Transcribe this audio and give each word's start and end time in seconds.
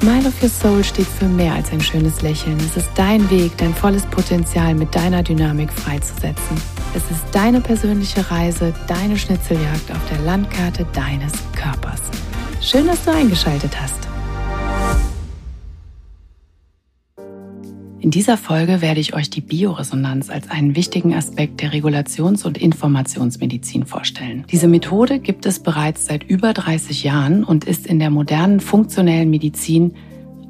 Smile 0.00 0.28
of 0.28 0.42
Your 0.42 0.50
Soul 0.50 0.84
steht 0.84 1.06
für 1.06 1.24
mehr 1.24 1.54
als 1.54 1.72
ein 1.72 1.80
schönes 1.80 2.20
Lächeln. 2.20 2.58
Es 2.58 2.76
ist 2.76 2.90
dein 2.96 3.30
Weg, 3.30 3.56
dein 3.56 3.74
volles 3.74 4.04
Potenzial 4.04 4.74
mit 4.74 4.94
deiner 4.94 5.22
Dynamik 5.22 5.72
freizusetzen. 5.72 6.60
Es 6.94 7.02
ist 7.10 7.24
deine 7.32 7.62
persönliche 7.62 8.30
Reise, 8.30 8.74
deine 8.88 9.16
Schnitzeljagd 9.16 9.90
auf 9.90 10.08
der 10.10 10.18
Landkarte 10.18 10.86
deines 10.92 11.32
Körpers. 11.54 12.02
Schön, 12.60 12.86
dass 12.86 13.04
du 13.04 13.12
eingeschaltet 13.12 13.72
hast. 13.80 14.05
In 18.06 18.12
dieser 18.12 18.36
Folge 18.36 18.82
werde 18.82 19.00
ich 19.00 19.14
euch 19.16 19.30
die 19.30 19.40
Bioresonanz 19.40 20.30
als 20.30 20.48
einen 20.48 20.76
wichtigen 20.76 21.12
Aspekt 21.12 21.60
der 21.60 21.72
Regulations- 21.72 22.44
und 22.44 22.56
Informationsmedizin 22.56 23.84
vorstellen. 23.84 24.44
Diese 24.48 24.68
Methode 24.68 25.18
gibt 25.18 25.44
es 25.44 25.58
bereits 25.58 26.06
seit 26.06 26.22
über 26.22 26.52
30 26.52 27.02
Jahren 27.02 27.42
und 27.42 27.64
ist 27.64 27.84
in 27.84 27.98
der 27.98 28.10
modernen 28.10 28.60
funktionellen 28.60 29.28
Medizin 29.28 29.96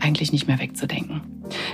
eigentlich 0.01 0.33
nicht 0.33 0.47
mehr 0.47 0.59
wegzudenken. 0.59 1.23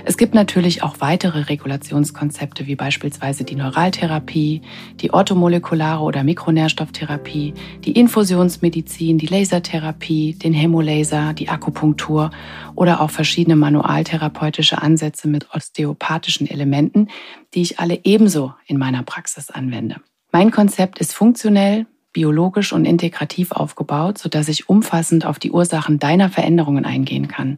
Es 0.05 0.17
gibt 0.17 0.33
natürlich 0.33 0.83
auch 0.83 0.95
weitere 0.99 1.41
Regulationskonzepte 1.41 2.67
wie 2.67 2.75
beispielsweise 2.75 3.43
die 3.43 3.55
Neuraltherapie, 3.55 4.61
die 5.01 5.13
orthomolekulare 5.13 6.03
oder 6.03 6.23
Mikronährstofftherapie, 6.23 7.53
die 7.83 7.91
Infusionsmedizin, 7.93 9.17
die 9.17 9.27
Lasertherapie, 9.27 10.33
den 10.33 10.53
Hämolaser, 10.53 11.33
die 11.33 11.49
Akupunktur 11.49 12.31
oder 12.75 13.01
auch 13.01 13.09
verschiedene 13.09 13.55
manualtherapeutische 13.55 14.81
Ansätze 14.81 15.27
mit 15.27 15.53
osteopathischen 15.53 16.49
Elementen, 16.49 17.07
die 17.53 17.61
ich 17.61 17.79
alle 17.79 17.99
ebenso 18.03 18.53
in 18.65 18.77
meiner 18.77 19.03
Praxis 19.03 19.49
anwende. 19.49 19.97
Mein 20.31 20.51
Konzept 20.51 20.99
ist 20.99 21.13
funktionell, 21.13 21.85
biologisch 22.13 22.73
und 22.73 22.85
integrativ 22.85 23.51
aufgebaut, 23.51 24.17
sodass 24.17 24.47
ich 24.47 24.69
umfassend 24.69 25.25
auf 25.25 25.39
die 25.39 25.51
Ursachen 25.51 25.99
deiner 25.99 26.29
Veränderungen 26.29 26.85
eingehen 26.85 27.27
kann. 27.27 27.57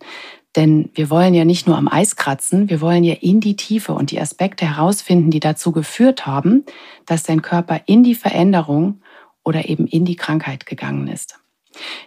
Denn 0.56 0.90
wir 0.94 1.10
wollen 1.10 1.34
ja 1.34 1.44
nicht 1.44 1.68
nur 1.68 1.78
am 1.78 1.88
Eis 1.88 2.16
kratzen, 2.16 2.70
wir 2.70 2.80
wollen 2.80 3.04
ja 3.04 3.16
in 3.16 3.42
die 3.42 3.56
Tiefe 3.56 3.94
und 3.94 4.12
die 4.12 4.22
Aspekte 4.22 4.66
herausfinden, 4.66 5.32
die 5.32 5.40
dazu 5.40 5.72
geführt 5.72 6.26
haben, 6.26 6.66
dass 7.06 7.24
dein 7.24 7.42
Körper 7.42 7.82
in 7.86 8.04
die 8.04 8.16
Veränderung 8.16 9.02
oder 9.44 9.68
eben 9.68 9.86
in 9.88 10.06
die 10.06 10.16
Krankheit 10.16 10.66
gegangen 10.66 11.08
ist. 11.08 11.40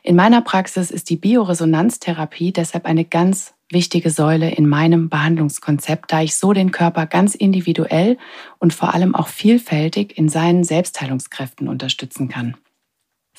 In 0.03 0.17
meiner 0.17 0.41
Praxis 0.41 0.91
ist 0.91 1.11
die 1.11 1.17
Bioresonanztherapie 1.17 2.53
deshalb 2.53 2.87
eine 2.87 3.05
ganz 3.05 3.55
wichtige 3.71 4.11
Säule 4.11 4.51
in 4.51 4.67
meinem 4.67 5.11
Behandlungskonzept, 5.11 6.11
da 6.11 6.23
ich 6.23 6.37
so 6.37 6.55
den 6.55 6.71
Körper 6.73 7.07
ganz 7.07 7.35
individuell 7.35 8.17
und 8.59 8.73
vor 8.73 8.95
allem 8.95 9.15
auch 9.15 9.29
vielfältig 9.29 10.17
in 10.17 10.31
seinen 10.31 10.65
Selbstheilungskräften 10.65 11.69
unterstützen 11.69 12.29
kann. 12.29 12.57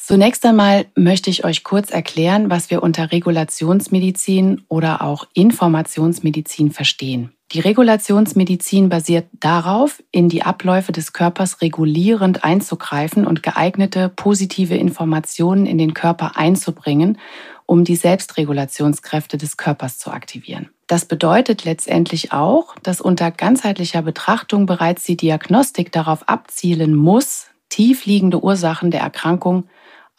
Zunächst 0.01 0.43
einmal 0.45 0.85
möchte 0.95 1.29
ich 1.29 1.45
euch 1.45 1.63
kurz 1.63 1.91
erklären, 1.91 2.49
was 2.49 2.71
wir 2.71 2.81
unter 2.81 3.11
Regulationsmedizin 3.11 4.63
oder 4.67 5.03
auch 5.03 5.27
Informationsmedizin 5.33 6.71
verstehen. 6.71 7.31
Die 7.51 7.59
Regulationsmedizin 7.59 8.89
basiert 8.89 9.27
darauf, 9.39 10.01
in 10.11 10.29
die 10.29 10.43
Abläufe 10.43 10.91
des 10.91 11.13
Körpers 11.13 11.61
regulierend 11.61 12.43
einzugreifen 12.43 13.25
und 13.25 13.43
geeignete 13.43 14.09
positive 14.09 14.75
Informationen 14.75 15.65
in 15.65 15.77
den 15.77 15.93
Körper 15.93 16.37
einzubringen, 16.37 17.17
um 17.65 17.83
die 17.83 17.95
Selbstregulationskräfte 17.95 19.37
des 19.37 19.57
Körpers 19.57 19.99
zu 19.99 20.11
aktivieren. 20.11 20.69
Das 20.87 21.05
bedeutet 21.05 21.65
letztendlich 21.65 22.31
auch, 22.31 22.75
dass 22.81 23.01
unter 23.01 23.29
ganzheitlicher 23.29 24.01
Betrachtung 24.01 24.65
bereits 24.65 25.03
die 25.03 25.17
Diagnostik 25.17 25.91
darauf 25.91 26.27
abzielen 26.27 26.95
muss, 26.95 27.47
tiefliegende 27.69 28.43
Ursachen 28.43 28.89
der 28.89 29.01
Erkrankung 29.01 29.65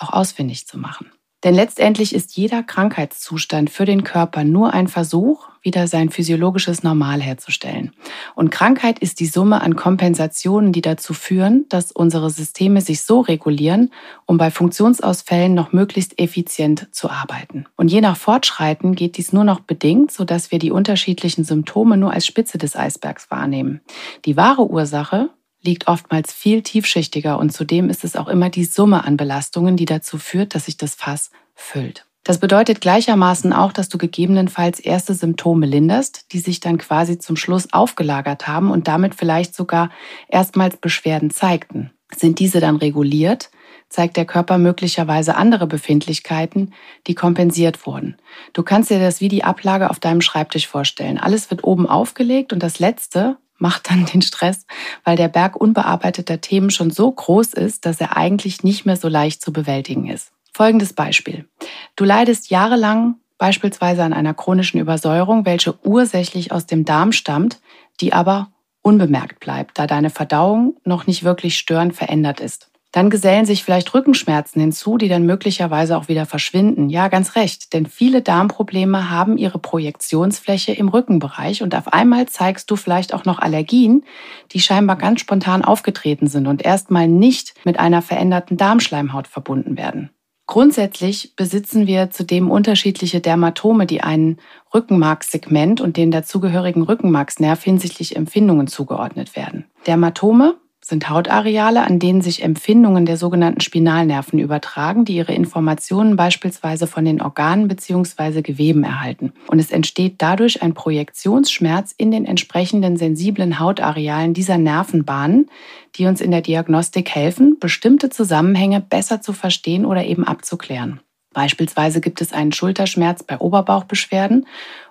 auch 0.00 0.12
ausfindig 0.12 0.66
zu 0.66 0.78
machen. 0.78 1.10
Denn 1.42 1.54
letztendlich 1.54 2.14
ist 2.14 2.36
jeder 2.36 2.62
Krankheitszustand 2.62 3.70
für 3.70 3.86
den 3.86 4.04
Körper 4.04 4.44
nur 4.44 4.74
ein 4.74 4.88
Versuch, 4.88 5.48
wieder 5.62 5.86
sein 5.86 6.10
physiologisches 6.10 6.82
Normal 6.82 7.20
herzustellen. 7.20 7.92
Und 8.34 8.50
Krankheit 8.50 8.98
ist 8.98 9.20
die 9.20 9.26
Summe 9.26 9.62
an 9.62 9.76
Kompensationen, 9.76 10.72
die 10.72 10.82
dazu 10.82 11.14
führen, 11.14 11.66
dass 11.68 11.92
unsere 11.92 12.30
Systeme 12.30 12.80
sich 12.80 13.02
so 13.02 13.20
regulieren, 13.20 13.90
um 14.26 14.36
bei 14.36 14.50
Funktionsausfällen 14.50 15.54
noch 15.54 15.72
möglichst 15.72 16.18
effizient 16.18 16.88
zu 16.92 17.10
arbeiten. 17.10 17.66
Und 17.76 17.90
je 17.90 18.00
nach 18.02 18.16
Fortschreiten 18.16 18.94
geht 18.94 19.16
dies 19.16 19.32
nur 19.32 19.44
noch 19.44 19.60
bedingt, 19.60 20.12
sodass 20.12 20.50
wir 20.50 20.58
die 20.58 20.70
unterschiedlichen 20.70 21.44
Symptome 21.44 21.96
nur 21.96 22.12
als 22.12 22.26
Spitze 22.26 22.58
des 22.58 22.76
Eisbergs 22.76 23.30
wahrnehmen. 23.30 23.80
Die 24.24 24.36
wahre 24.36 24.66
Ursache 24.66 25.30
liegt 25.62 25.88
oftmals 25.88 26.32
viel 26.32 26.62
tiefschichtiger 26.62 27.38
und 27.38 27.52
zudem 27.52 27.90
ist 27.90 28.04
es 28.04 28.16
auch 28.16 28.28
immer 28.28 28.50
die 28.50 28.64
Summe 28.64 29.04
an 29.04 29.16
Belastungen, 29.16 29.76
die 29.76 29.84
dazu 29.84 30.18
führt, 30.18 30.54
dass 30.54 30.66
sich 30.66 30.76
das 30.76 30.94
Fass 30.94 31.30
füllt. 31.54 32.06
Das 32.24 32.38
bedeutet 32.38 32.80
gleichermaßen 32.80 33.52
auch, 33.52 33.72
dass 33.72 33.88
du 33.88 33.96
gegebenenfalls 33.96 34.78
erste 34.78 35.14
Symptome 35.14 35.66
linderst, 35.66 36.32
die 36.32 36.38
sich 36.38 36.60
dann 36.60 36.78
quasi 36.78 37.18
zum 37.18 37.36
Schluss 37.36 37.72
aufgelagert 37.72 38.46
haben 38.46 38.70
und 38.70 38.88
damit 38.88 39.14
vielleicht 39.14 39.54
sogar 39.54 39.90
erstmals 40.28 40.76
Beschwerden 40.76 41.30
zeigten. 41.30 41.90
Sind 42.14 42.38
diese 42.38 42.60
dann 42.60 42.76
reguliert, 42.76 43.50
zeigt 43.88 44.16
der 44.16 44.26
Körper 44.26 44.58
möglicherweise 44.58 45.34
andere 45.34 45.66
Befindlichkeiten, 45.66 46.74
die 47.06 47.14
kompensiert 47.14 47.86
wurden. 47.86 48.16
Du 48.52 48.62
kannst 48.62 48.90
dir 48.90 49.00
das 49.00 49.20
wie 49.20 49.28
die 49.28 49.44
Ablage 49.44 49.90
auf 49.90 49.98
deinem 49.98 50.20
Schreibtisch 50.20 50.66
vorstellen. 50.66 51.18
Alles 51.18 51.50
wird 51.50 51.64
oben 51.64 51.88
aufgelegt 51.88 52.52
und 52.52 52.62
das 52.62 52.78
Letzte, 52.78 53.38
macht 53.60 53.90
dann 53.90 54.06
den 54.06 54.22
Stress, 54.22 54.66
weil 55.04 55.16
der 55.16 55.28
Berg 55.28 55.56
unbearbeiteter 55.56 56.40
Themen 56.40 56.70
schon 56.70 56.90
so 56.90 57.10
groß 57.10 57.54
ist, 57.54 57.86
dass 57.86 58.00
er 58.00 58.16
eigentlich 58.16 58.64
nicht 58.64 58.86
mehr 58.86 58.96
so 58.96 59.08
leicht 59.08 59.42
zu 59.42 59.52
bewältigen 59.52 60.08
ist. 60.08 60.32
Folgendes 60.52 60.92
Beispiel. 60.92 61.48
Du 61.96 62.04
leidest 62.04 62.50
jahrelang 62.50 63.16
beispielsweise 63.38 64.02
an 64.02 64.12
einer 64.12 64.34
chronischen 64.34 64.80
Übersäuerung, 64.80 65.46
welche 65.46 65.78
ursächlich 65.86 66.52
aus 66.52 66.66
dem 66.66 66.84
Darm 66.84 67.12
stammt, 67.12 67.60
die 68.00 68.12
aber 68.12 68.52
unbemerkt 68.82 69.40
bleibt, 69.40 69.78
da 69.78 69.86
deine 69.86 70.10
Verdauung 70.10 70.76
noch 70.84 71.06
nicht 71.06 71.22
wirklich 71.24 71.56
störend 71.56 71.94
verändert 71.94 72.40
ist. 72.40 72.69
Dann 72.92 73.08
gesellen 73.08 73.46
sich 73.46 73.62
vielleicht 73.62 73.94
Rückenschmerzen 73.94 74.60
hinzu, 74.60 74.98
die 74.98 75.08
dann 75.08 75.24
möglicherweise 75.24 75.96
auch 75.96 76.08
wieder 76.08 76.26
verschwinden. 76.26 76.88
Ja, 76.88 77.08
ganz 77.08 77.36
recht, 77.36 77.72
denn 77.72 77.86
viele 77.86 78.20
Darmprobleme 78.20 79.10
haben 79.10 79.38
ihre 79.38 79.60
Projektionsfläche 79.60 80.72
im 80.72 80.88
Rückenbereich 80.88 81.62
und 81.62 81.74
auf 81.76 81.92
einmal 81.92 82.26
zeigst 82.26 82.70
du 82.70 82.76
vielleicht 82.76 83.14
auch 83.14 83.24
noch 83.24 83.38
Allergien, 83.38 84.04
die 84.52 84.60
scheinbar 84.60 84.96
ganz 84.96 85.20
spontan 85.20 85.64
aufgetreten 85.64 86.26
sind 86.26 86.48
und 86.48 86.64
erstmal 86.64 87.06
nicht 87.06 87.54
mit 87.64 87.78
einer 87.78 88.02
veränderten 88.02 88.56
Darmschleimhaut 88.56 89.28
verbunden 89.28 89.76
werden. 89.76 90.10
Grundsätzlich 90.50 91.36
besitzen 91.36 91.86
wir 91.86 92.10
zudem 92.10 92.50
unterschiedliche 92.50 93.20
Dermatome, 93.20 93.86
die 93.86 94.02
einen 94.02 94.38
Rückenmarkssegment 94.74 95.80
und 95.80 95.96
den 95.96 96.10
dazugehörigen 96.10 96.82
Rückenmarksnerv 96.82 97.62
hinsichtlich 97.62 98.16
Empfindungen 98.16 98.66
zugeordnet 98.66 99.36
werden. 99.36 99.66
Dermatome 99.86 100.56
sind 100.90 101.08
Hautareale, 101.08 101.82
an 101.82 101.98
denen 101.98 102.20
sich 102.20 102.42
Empfindungen 102.42 103.06
der 103.06 103.16
sogenannten 103.16 103.62
Spinalnerven 103.62 104.38
übertragen, 104.38 105.06
die 105.06 105.16
ihre 105.16 105.32
Informationen 105.32 106.16
beispielsweise 106.16 106.86
von 106.86 107.06
den 107.06 107.22
Organen 107.22 107.66
bzw. 107.66 108.42
Geweben 108.42 108.84
erhalten. 108.84 109.32
Und 109.46 109.58
es 109.58 109.70
entsteht 109.70 110.16
dadurch 110.18 110.62
ein 110.62 110.74
Projektionsschmerz 110.74 111.94
in 111.96 112.10
den 112.10 112.26
entsprechenden 112.26 112.98
sensiblen 112.98 113.58
Hautarealen 113.58 114.34
dieser 114.34 114.58
Nervenbahnen, 114.58 115.48
die 115.96 116.04
uns 116.04 116.20
in 116.20 116.30
der 116.30 116.42
Diagnostik 116.42 117.08
helfen, 117.14 117.56
bestimmte 117.58 118.10
Zusammenhänge 118.10 118.80
besser 118.80 119.22
zu 119.22 119.32
verstehen 119.32 119.86
oder 119.86 120.04
eben 120.04 120.24
abzuklären. 120.24 121.00
Beispielsweise 121.32 122.00
gibt 122.00 122.20
es 122.20 122.32
einen 122.32 122.52
Schulterschmerz 122.52 123.22
bei 123.22 123.38
Oberbauchbeschwerden 123.38 124.46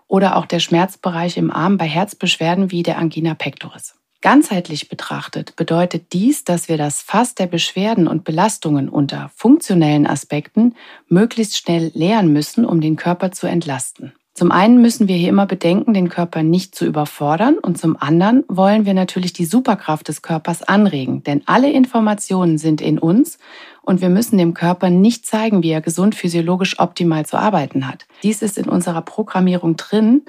oder 0.08 0.38
auch 0.38 0.46
der 0.46 0.60
Schmerzbereich 0.60 1.38
im 1.38 1.52
Arm 1.52 1.78
bei 1.78 1.86
Herzbeschwerden 1.86 2.72
wie 2.72 2.84
der 2.84 2.98
Angina 2.98 3.36
pectoris. 3.36 3.99
Ganzheitlich 4.22 4.90
betrachtet 4.90 5.56
bedeutet 5.56 6.12
dies, 6.12 6.44
dass 6.44 6.68
wir 6.68 6.78
das 6.78 7.02
Fass 7.02 7.36
der 7.36 7.48
Beschwerden 7.48 8.06
und 8.06 8.26
Belastungen 8.26 8.90
unter 8.90 9.32
funktionellen 9.34 10.06
Aspekten 10.06 10.76
möglichst 11.08 11.58
schnell 11.58 11.92
leeren 11.94 12.34
müssen, 12.34 12.66
um 12.66 12.82
den 12.82 12.98
Körper 12.98 13.32
zu 13.32 13.48
entlasten. 13.48 14.12
Zum 14.34 14.52
einen 14.52 14.82
müssen 14.82 15.08
wir 15.08 15.16
hier 15.16 15.30
immer 15.30 15.46
bedenken, 15.46 15.94
den 15.94 16.10
Körper 16.10 16.44
nicht 16.44 16.76
zu 16.76 16.86
überfordern 16.86 17.58
und 17.58 17.78
zum 17.78 17.98
anderen 17.98 18.44
wollen 18.48 18.86
wir 18.86 18.94
natürlich 18.94 19.34
die 19.34 19.46
Superkraft 19.46 20.08
des 20.08 20.22
Körpers 20.22 20.64
anregen, 20.64 21.24
denn 21.24 21.42
alle 21.46 21.72
Informationen 21.72 22.58
sind 22.58 22.80
in 22.80 23.00
uns 23.00 23.38
und 23.82 24.02
wir 24.02 24.10
müssen 24.10 24.38
dem 24.38 24.54
Körper 24.54 24.90
nicht 24.90 25.26
zeigen, 25.26 25.64
wie 25.64 25.72
er 25.72 25.82
gesund 25.82 26.16
physiologisch 26.16 26.80
optimal 26.80 27.26
zu 27.26 27.38
arbeiten 27.38 27.88
hat. 27.88 28.06
Dies 28.24 28.42
ist 28.42 28.58
in 28.58 28.70
unserer 28.70 29.02
Programmierung 29.02 29.76
drin, 29.78 30.24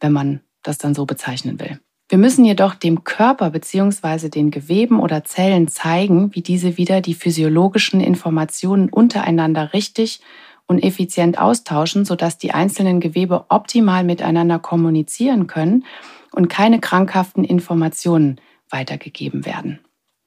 wenn 0.00 0.12
man 0.12 0.40
das 0.62 0.78
dann 0.78 0.94
so 0.94 1.06
bezeichnen 1.06 1.58
will. 1.58 1.80
Wir 2.08 2.18
müssen 2.18 2.44
jedoch 2.44 2.74
dem 2.74 3.02
Körper 3.02 3.50
bzw. 3.50 4.28
den 4.28 4.52
Geweben 4.52 5.00
oder 5.00 5.24
Zellen 5.24 5.66
zeigen, 5.66 6.32
wie 6.34 6.42
diese 6.42 6.76
wieder 6.76 7.00
die 7.00 7.14
physiologischen 7.14 8.00
Informationen 8.00 8.88
untereinander 8.90 9.72
richtig 9.72 10.20
und 10.66 10.84
effizient 10.84 11.38
austauschen, 11.38 12.04
sodass 12.04 12.38
die 12.38 12.52
einzelnen 12.52 13.00
Gewebe 13.00 13.46
optimal 13.48 14.04
miteinander 14.04 14.60
kommunizieren 14.60 15.48
können 15.48 15.84
und 16.32 16.48
keine 16.48 16.78
krankhaften 16.78 17.42
Informationen 17.42 18.40
weitergegeben 18.70 19.44
werden. 19.44 19.80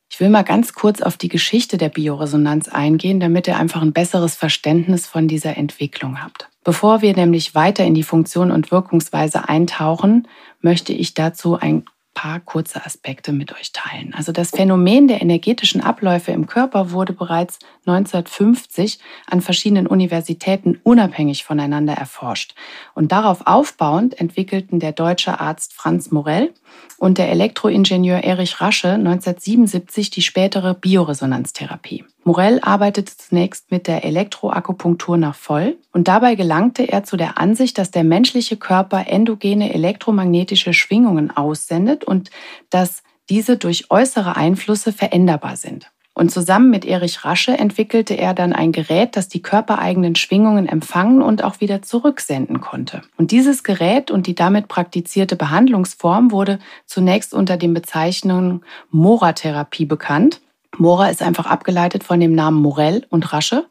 Ich 0.10 0.20
will 0.20 0.30
mal 0.30 0.44
ganz 0.44 0.74
kurz 0.74 1.02
auf 1.02 1.18
die 1.18 1.30
Geschichte 1.30 1.78
der 1.78 1.90
Bioresonanz 1.90 2.68
eingehen, 2.68 3.20
damit 3.20 3.48
ihr 3.48 3.58
einfach 3.58 3.82
ein 3.82 3.94
besseres 3.94 4.36
Verständnis 4.36 5.06
von 5.06 5.28
dieser 5.28 5.56
Entwicklung 5.56 6.22
habt. 6.22 6.50
Bevor 6.64 7.02
wir 7.02 7.16
nämlich 7.16 7.56
weiter 7.56 7.86
in 7.86 7.94
die 7.94 8.04
Funktion 8.04 8.52
und 8.52 8.72
Wirkungsweise 8.72 9.48
eintauchen, 9.48 10.28
möchte 10.62 10.94
ich 10.94 11.14
dazu 11.14 11.58
ein 11.58 11.86
paar 12.20 12.42
kurze 12.42 12.86
Aspekte 12.86 13.32
mit 13.32 13.54
euch 13.54 13.72
teilen. 13.72 14.14
Also 14.14 14.34
das 14.34 14.50
Phänomen 14.50 15.08
der 15.08 15.22
energetischen 15.22 15.80
Abläufe 15.80 16.34
im 16.34 16.48
Körper 16.48 16.92
wurde 16.92 17.14
bereits 17.14 17.60
1950 17.86 19.00
an 19.28 19.40
verschiedenen 19.40 19.88
Universitäten 19.88 20.82
unabhängig 20.84 21.46
voneinander 21.46 21.94
erforscht. 21.94 22.56
Und 22.94 23.14
darauf 23.14 23.48
aufbauend 23.48 24.20
entwickelten 24.20 24.82
der 24.82 24.92
deutsche 24.92 25.40
Arzt 25.40 25.74
Franz 25.74 26.12
Morell 26.12 26.54
und 26.98 27.18
der 27.18 27.30
Elektroingenieur 27.30 28.22
Erich 28.22 28.60
Rasche 28.60 28.90
1977 28.90 30.10
die 30.10 30.22
spätere 30.22 30.74
Bioresonanztherapie. 30.74 32.04
Morell 32.24 32.60
arbeitete 32.62 33.16
zunächst 33.16 33.72
mit 33.72 33.88
der 33.88 34.04
Elektroakupunktur 34.04 35.18
nach 35.18 35.36
voll 35.36 35.78
und 35.94 36.08
dabei 36.08 36.36
gelangte 36.36 36.84
er 36.84 37.04
zu 37.04 37.18
der 37.18 37.38
Ansicht, 37.38 37.78
dass 37.78 37.92
der 37.92 38.04
menschliche 38.04 38.58
Körper 38.58 39.06
endogene 39.08 39.74
elektromagnetische 39.74 40.74
Schwingungen 40.74 41.36
aussendet 41.36 42.04
und 42.04 42.30
dass 42.70 43.04
diese 43.30 43.58
durch 43.58 43.90
äußere 43.90 44.36
Einflüsse 44.36 44.92
veränderbar 44.92 45.56
sind. 45.56 45.92
Und 46.20 46.32
zusammen 46.32 46.70
mit 46.70 46.84
Erich 46.84 47.24
Rasche 47.24 47.58
entwickelte 47.58 48.14
er 48.16 48.34
dann 48.34 48.52
ein 48.52 48.74
Gerät, 48.74 49.16
das 49.16 49.30
die 49.30 49.42
körpereigenen 49.42 50.16
Schwingungen 50.16 50.68
empfangen 50.68 51.22
und 51.22 51.46
auch 51.46 51.62
wieder 51.62 51.82
zurücksenden 51.82 52.60
konnte. 52.60 53.04
Und 53.16 53.32
dieses 53.32 53.64
Gerät 53.64 54.12
und 54.12 54.28
die 54.28 54.36
damit 54.36 54.68
praktizierte 54.68 55.38
Behandlungsform 55.38 56.32
wurde 56.32 56.60
zunächst 56.86 57.34
unter 57.34 57.56
den 57.56 57.74
Bezeichnungen 57.74 58.66
Mora-Therapie 58.90 59.86
bekannt. 59.86 60.42
Mora 60.78 61.10
ist 61.10 61.22
einfach 61.22 61.46
abgeleitet 61.46 62.04
von 62.04 62.20
dem 62.20 62.34
Namen 62.34 62.62
Morell 62.62 63.06
und 63.10 63.34
Rasche. 63.34 63.66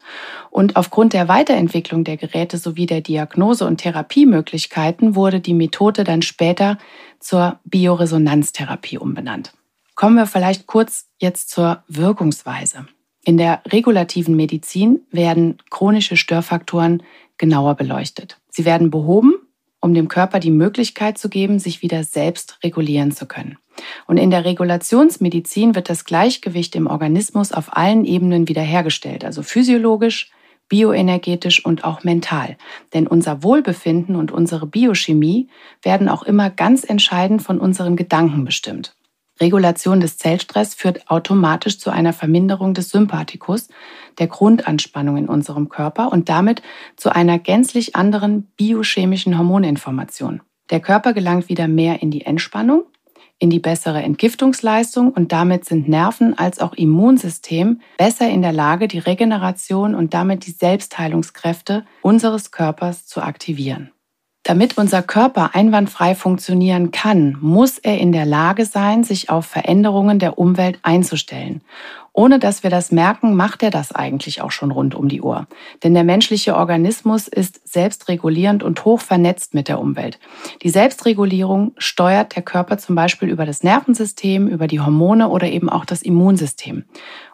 Und 0.50 0.76
aufgrund 0.76 1.12
der 1.12 1.28
Weiterentwicklung 1.28 2.04
der 2.04 2.16
Geräte 2.16 2.58
sowie 2.58 2.86
der 2.86 3.00
Diagnose- 3.00 3.66
und 3.66 3.78
Therapiemöglichkeiten 3.78 5.14
wurde 5.14 5.40
die 5.40 5.54
Methode 5.54 6.04
dann 6.04 6.22
später 6.22 6.78
zur 7.20 7.60
Bioresonanztherapie 7.64 8.98
umbenannt. 8.98 9.52
Kommen 9.94 10.16
wir 10.16 10.26
vielleicht 10.26 10.66
kurz 10.66 11.06
jetzt 11.18 11.50
zur 11.50 11.82
Wirkungsweise. 11.88 12.86
In 13.24 13.36
der 13.36 13.62
regulativen 13.66 14.36
Medizin 14.36 15.00
werden 15.10 15.58
chronische 15.70 16.16
Störfaktoren 16.16 17.02
genauer 17.36 17.74
beleuchtet. 17.74 18.40
Sie 18.48 18.64
werden 18.64 18.90
behoben, 18.90 19.34
um 19.80 19.94
dem 19.94 20.08
Körper 20.08 20.40
die 20.40 20.50
Möglichkeit 20.50 21.18
zu 21.18 21.28
geben, 21.28 21.58
sich 21.58 21.82
wieder 21.82 22.04
selbst 22.04 22.58
regulieren 22.62 23.12
zu 23.12 23.26
können. 23.26 23.58
Und 24.06 24.16
in 24.16 24.30
der 24.30 24.44
Regulationsmedizin 24.44 25.74
wird 25.74 25.88
das 25.88 26.04
Gleichgewicht 26.04 26.74
im 26.74 26.86
Organismus 26.86 27.52
auf 27.52 27.76
allen 27.76 28.04
Ebenen 28.04 28.48
wiederhergestellt, 28.48 29.24
also 29.24 29.42
physiologisch, 29.42 30.30
bioenergetisch 30.68 31.64
und 31.64 31.84
auch 31.84 32.04
mental. 32.04 32.56
Denn 32.92 33.06
unser 33.06 33.42
Wohlbefinden 33.42 34.16
und 34.16 34.32
unsere 34.32 34.66
Biochemie 34.66 35.48
werden 35.82 36.08
auch 36.08 36.22
immer 36.22 36.50
ganz 36.50 36.84
entscheidend 36.84 37.42
von 37.42 37.58
unseren 37.58 37.96
Gedanken 37.96 38.44
bestimmt. 38.44 38.97
Regulation 39.40 40.00
des 40.00 40.18
Zellstress 40.18 40.74
führt 40.74 41.10
automatisch 41.10 41.78
zu 41.78 41.90
einer 41.90 42.12
Verminderung 42.12 42.74
des 42.74 42.90
Sympathikus, 42.90 43.68
der 44.18 44.26
Grundanspannung 44.26 45.16
in 45.16 45.28
unserem 45.28 45.68
Körper 45.68 46.12
und 46.12 46.28
damit 46.28 46.62
zu 46.96 47.14
einer 47.14 47.38
gänzlich 47.38 47.96
anderen 47.96 48.44
biochemischen 48.56 49.38
Hormoninformation. 49.38 50.42
Der 50.70 50.80
Körper 50.80 51.12
gelangt 51.12 51.48
wieder 51.48 51.68
mehr 51.68 52.02
in 52.02 52.10
die 52.10 52.26
Entspannung, 52.26 52.84
in 53.38 53.50
die 53.50 53.60
bessere 53.60 54.02
Entgiftungsleistung 54.02 55.12
und 55.12 55.32
damit 55.32 55.64
sind 55.64 55.88
Nerven 55.88 56.36
als 56.36 56.58
auch 56.58 56.74
Immunsystem 56.74 57.80
besser 57.96 58.28
in 58.28 58.42
der 58.42 58.52
Lage, 58.52 58.88
die 58.88 58.98
Regeneration 58.98 59.94
und 59.94 60.12
damit 60.12 60.46
die 60.46 60.50
Selbstheilungskräfte 60.50 61.84
unseres 62.02 62.50
Körpers 62.50 63.06
zu 63.06 63.22
aktivieren. 63.22 63.92
Damit 64.48 64.78
unser 64.78 65.02
Körper 65.02 65.54
einwandfrei 65.54 66.14
funktionieren 66.14 66.90
kann, 66.90 67.36
muss 67.42 67.76
er 67.76 67.98
in 67.98 68.12
der 68.12 68.24
Lage 68.24 68.64
sein, 68.64 69.04
sich 69.04 69.28
auf 69.28 69.44
Veränderungen 69.44 70.18
der 70.18 70.38
Umwelt 70.38 70.78
einzustellen. 70.82 71.60
Ohne 72.18 72.40
dass 72.40 72.64
wir 72.64 72.70
das 72.70 72.90
merken, 72.90 73.36
macht 73.36 73.62
er 73.62 73.70
das 73.70 73.92
eigentlich 73.92 74.42
auch 74.42 74.50
schon 74.50 74.72
rund 74.72 74.96
um 74.96 75.08
die 75.08 75.22
Uhr. 75.22 75.46
Denn 75.84 75.94
der 75.94 76.02
menschliche 76.02 76.56
Organismus 76.56 77.28
ist 77.28 77.60
selbstregulierend 77.64 78.64
und 78.64 78.84
hoch 78.84 79.00
vernetzt 79.00 79.54
mit 79.54 79.68
der 79.68 79.78
Umwelt. 79.78 80.18
Die 80.62 80.70
Selbstregulierung 80.70 81.74
steuert 81.78 82.34
der 82.34 82.42
Körper 82.42 82.76
zum 82.76 82.96
Beispiel 82.96 83.28
über 83.28 83.46
das 83.46 83.62
Nervensystem, 83.62 84.48
über 84.48 84.66
die 84.66 84.80
Hormone 84.80 85.28
oder 85.28 85.46
eben 85.46 85.68
auch 85.68 85.84
das 85.84 86.02
Immunsystem. 86.02 86.86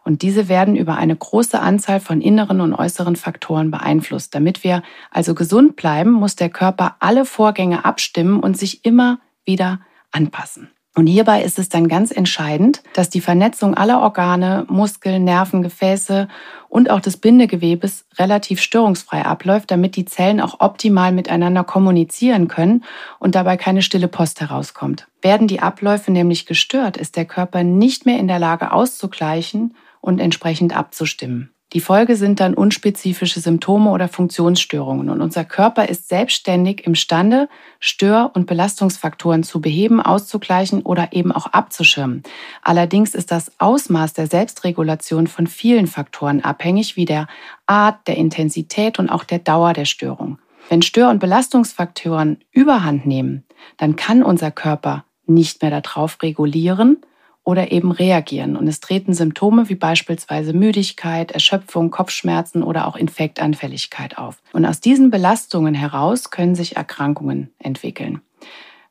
Und 0.05 0.21
diese 0.21 0.51
werden 0.51 0.77
über 0.77 0.97
eine 0.97 1.17
große 1.17 1.59
Anzahl 1.59 1.99
von 1.99 2.21
inneren 2.21 2.61
und 2.61 2.75
äußeren 2.75 3.17
Faktoren 3.17 3.71
beeinflusst. 3.71 4.35
Damit 4.35 4.65
wir 4.65 4.83
also 5.11 5.35
gesund 5.35 5.77
bleiben, 5.77 6.11
muss 6.11 6.37
der 6.37 6.51
Körper 6.51 6.97
alle 7.01 7.25
Vorgänge 7.25 7.87
abstimmen 7.87 8.39
und 8.39 8.59
sich 8.59 8.85
immer 8.85 9.19
wieder 9.47 9.81
anpassen. 10.13 10.74
Und 10.96 11.08
hierbei 11.08 11.43
ist 11.43 11.58
es 11.58 11.69
dann 11.69 11.88
ganz 11.88 12.12
entscheidend, 12.12 12.82
dass 12.93 13.11
die 13.11 13.20
Vernetzung 13.20 13.75
aller 13.75 14.00
Organe, 14.00 14.64
Muskeln, 14.69 15.25
Nerven, 15.25 15.62
Gefäße 15.62 16.29
und 16.69 16.88
auch 16.88 17.00
des 17.00 17.17
Bindegewebes 17.17 18.06
relativ 18.17 18.61
störungsfrei 18.61 19.25
abläuft, 19.25 19.73
damit 19.73 19.96
die 19.96 20.05
Zellen 20.05 20.41
auch 20.41 20.61
optimal 20.61 21.11
miteinander 21.11 21.64
kommunizieren 21.64 22.46
können 22.46 22.85
und 23.19 23.35
dabei 23.35 23.56
keine 23.56 23.82
stille 23.82 24.06
Post 24.06 24.41
herauskommt. 24.41 25.08
Werden 25.20 25.49
die 25.49 25.61
Abläufe 25.61 26.12
nämlich 26.12 26.46
gestört, 26.46 26.97
ist 26.97 27.17
der 27.17 27.25
Körper 27.25 27.64
nicht 27.64 28.06
mehr 28.06 28.19
in 28.20 28.29
der 28.29 28.38
Lage 28.38 28.70
auszugleichen 28.70 29.75
und 30.00 30.20
entsprechend 30.20 30.76
abzustimmen. 30.76 31.54
Die 31.72 31.81
Folge 31.81 32.14
sind 32.14 32.38
dann 32.38 32.55
unspezifische 32.55 33.40
Symptome 33.40 33.90
oder 33.90 34.06
Funktionsstörungen 34.06 35.11
und 35.11 35.20
unser 35.20 35.44
Körper 35.44 35.88
ist 35.88 36.08
selbstständig 36.08 36.87
imstande, 36.87 37.49
Stör- 37.81 38.31
und 38.34 38.46
Belastungsfaktoren 38.46 39.43
zu 39.43 39.61
beheben, 39.61 40.00
auszugleichen 40.00 40.82
oder 40.82 41.12
eben 41.12 41.32
auch 41.32 41.46
abzuschirmen. 41.46 42.22
Allerdings 42.62 43.14
ist 43.14 43.32
das 43.32 43.50
Ausmaß 43.58 44.12
der 44.12 44.28
Selbstregulation 44.28 45.26
von 45.26 45.49
vielen 45.49 45.88
Faktoren 45.88 46.42
abhängig, 46.44 46.97
wie 46.97 47.06
der 47.06 47.26
Art, 47.66 48.06
der 48.06 48.18
Intensität 48.18 49.00
und 49.00 49.09
auch 49.09 49.25
der 49.25 49.40
Dauer 49.40 49.73
der 49.73 49.87
Störung. 49.87 50.38
Wenn 50.68 50.83
Stör- 50.83 51.11
und 51.11 51.18
Belastungsfaktoren 51.18 52.38
überhand 52.52 53.04
nehmen, 53.04 53.44
dann 53.78 53.97
kann 53.97 54.23
unser 54.23 54.50
Körper 54.50 55.04
nicht 55.26 55.61
mehr 55.61 55.80
darauf 55.80 56.23
regulieren 56.23 56.99
oder 57.45 57.71
eben 57.71 57.93
reagieren. 57.93 58.57
Und 58.57 58.67
es 58.67 58.81
treten 58.81 59.13
Symptome 59.13 59.69
wie 59.69 59.75
beispielsweise 59.75 60.55
Müdigkeit, 60.55 61.31
Erschöpfung, 61.31 61.91
Kopfschmerzen 61.91 62.63
oder 62.63 62.89
auch 62.89 62.97
Infektanfälligkeit 62.97 64.19
auf. 64.19 64.43
Und 64.53 64.65
aus 64.65 64.81
diesen 64.81 65.11
Belastungen 65.11 65.75
heraus 65.75 66.31
können 66.31 66.55
sich 66.55 66.77
Erkrankungen 66.77 67.53
entwickeln. 67.59 68.23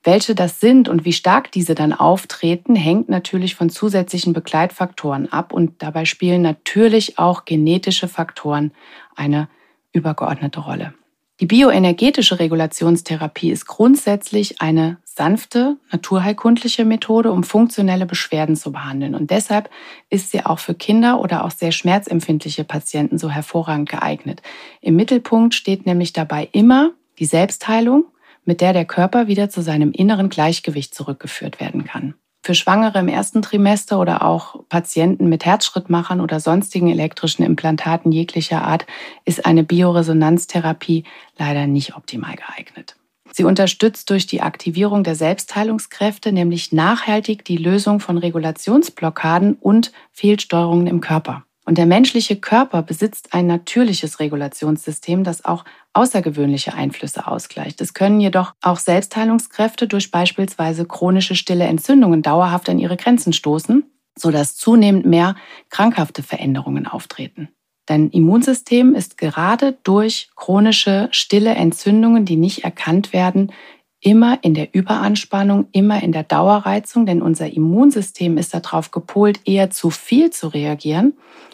Welche 0.03 0.35
das 0.35 0.59
sind 0.59 0.89
und 0.89 1.05
wie 1.05 1.13
stark 1.13 1.51
diese 1.51 1.75
dann 1.75 1.93
auftreten, 1.93 2.75
hängt 2.75 3.07
natürlich 3.07 3.55
von 3.55 3.69
zusätzlichen 3.69 4.33
Begleitfaktoren 4.33 5.31
ab 5.31 5.53
und 5.53 5.81
dabei 5.81 6.05
spielen 6.05 6.41
natürlich 6.41 7.17
auch 7.17 7.45
genetische 7.45 8.09
Faktoren 8.09 8.73
eine 9.15 9.47
übergeordnete 9.93 10.59
Rolle. 10.59 10.93
Die 11.39 11.45
bioenergetische 11.45 12.39
Regulationstherapie 12.39 13.49
ist 13.51 13.65
grundsätzlich 13.65 14.61
eine 14.61 14.97
sanfte, 15.15 15.77
naturheilkundliche 15.91 16.85
Methode, 16.85 17.31
um 17.31 17.43
funktionelle 17.43 18.05
Beschwerden 18.05 18.55
zu 18.55 18.71
behandeln. 18.71 19.15
Und 19.15 19.31
deshalb 19.31 19.69
ist 20.09 20.31
sie 20.31 20.45
auch 20.45 20.59
für 20.59 20.73
Kinder 20.73 21.19
oder 21.19 21.45
auch 21.45 21.51
sehr 21.51 21.71
schmerzempfindliche 21.71 22.63
Patienten 22.63 23.17
so 23.17 23.29
hervorragend 23.29 23.89
geeignet. 23.89 24.41
Im 24.81 24.95
Mittelpunkt 24.95 25.53
steht 25.53 25.85
nämlich 25.85 26.13
dabei 26.13 26.49
immer 26.51 26.91
die 27.19 27.25
Selbstheilung, 27.25 28.05
mit 28.45 28.59
der 28.59 28.73
der 28.73 28.85
Körper 28.85 29.27
wieder 29.27 29.49
zu 29.49 29.61
seinem 29.61 29.91
inneren 29.91 30.29
Gleichgewicht 30.29 30.93
zurückgeführt 30.95 31.59
werden 31.59 31.85
kann. 31.85 32.15
Für 32.45 32.55
Schwangere 32.55 32.99
im 32.99 33.07
ersten 33.07 33.41
Trimester 33.41 33.99
oder 34.01 34.25
auch 34.25 34.67
Patienten 34.67 35.29
mit 35.29 35.45
Herzschrittmachern 35.45 36.19
oder 36.19 36.41
sonstigen 36.41 36.89
elektrischen 36.89 37.43
Implantaten 37.43 38.11
jeglicher 38.11 38.63
Art 38.63 38.85
ist 39.23 39.45
eine 39.45 39.63
Bioresonanztherapie 39.63 41.05
leider 41.37 41.67
nicht 41.67 41.95
optimal 41.95 42.35
geeignet. 42.35 42.97
Sie 43.35 43.45
unterstützt 43.45 44.11
durch 44.11 44.27
die 44.27 44.41
Aktivierung 44.41 45.03
der 45.03 45.15
Selbstheilungskräfte 45.15 46.31
nämlich 46.31 46.71
nachhaltig 46.71 47.43
die 47.43 47.57
Lösung 47.57 47.99
von 47.99 48.19
Regulationsblockaden 48.19 49.55
und 49.55 49.91
Fehlsteuerungen 50.11 50.85
im 50.85 51.01
Körper. 51.01 51.43
Und 51.65 51.79
der 51.79 51.87
menschliche 51.87 52.35
Körper 52.35 52.83
besitzt 52.83 53.33
ein 53.33 53.47
natürliches 53.47 54.19
Regulationssystem, 54.19 55.23
das 55.23 55.45
auch 55.45 55.65
außergewöhnliche 55.93 56.75
Einflüsse 56.75 57.25
ausgleicht. 57.25 57.81
Es 57.81 57.95
können 57.95 58.19
jedoch 58.19 58.53
auch 58.61 58.77
Selbstheilungskräfte 58.77 59.87
durch 59.87 60.11
beispielsweise 60.11 60.85
chronische 60.85 61.33
stille 61.33 61.65
Entzündungen 61.65 62.21
dauerhaft 62.21 62.69
an 62.69 62.77
ihre 62.77 62.97
Grenzen 62.97 63.33
stoßen, 63.33 63.83
sodass 64.15 64.57
zunehmend 64.57 65.07
mehr 65.07 65.35
krankhafte 65.71 66.21
Veränderungen 66.21 66.85
auftreten. 66.85 67.49
Dein 67.85 68.09
Immunsystem 68.09 68.95
ist 68.95 69.17
gerade 69.17 69.77
durch 69.83 70.29
chronische 70.35 71.09
stille 71.11 71.53
Entzündungen, 71.53 72.25
die 72.25 72.37
nicht 72.37 72.63
erkannt 72.63 73.11
werden, 73.11 73.51
immer 73.99 74.39
in 74.41 74.53
der 74.53 74.73
Überanspannung, 74.73 75.67
immer 75.71 76.01
in 76.03 76.11
der 76.11 76.23
Dauerreizung, 76.23 77.05
denn 77.05 77.21
unser 77.21 77.51
Immunsystem 77.51 78.37
ist 78.37 78.53
darauf 78.53 78.91
gepolt, 78.91 79.39
eher 79.45 79.69
zu 79.69 79.89
viel 79.89 80.29
zu 80.29 80.49
reagieren, 80.49 81.13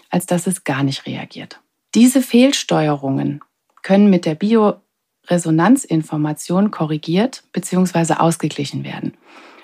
als 0.10 0.26
dass 0.26 0.48
es 0.48 0.64
gar 0.64 0.82
nicht 0.84 1.06
reagiert. 1.06 1.60
Diese 1.96 2.22
Fehlsteuerungen 2.22 3.42
können 3.82 4.10
mit 4.10 4.26
der 4.26 4.36
Bioresonanzinformation 4.36 6.72
korrigiert 6.72 7.44
bzw. 7.54 8.16
ausgeglichen 8.16 8.84
werden. 8.84 9.14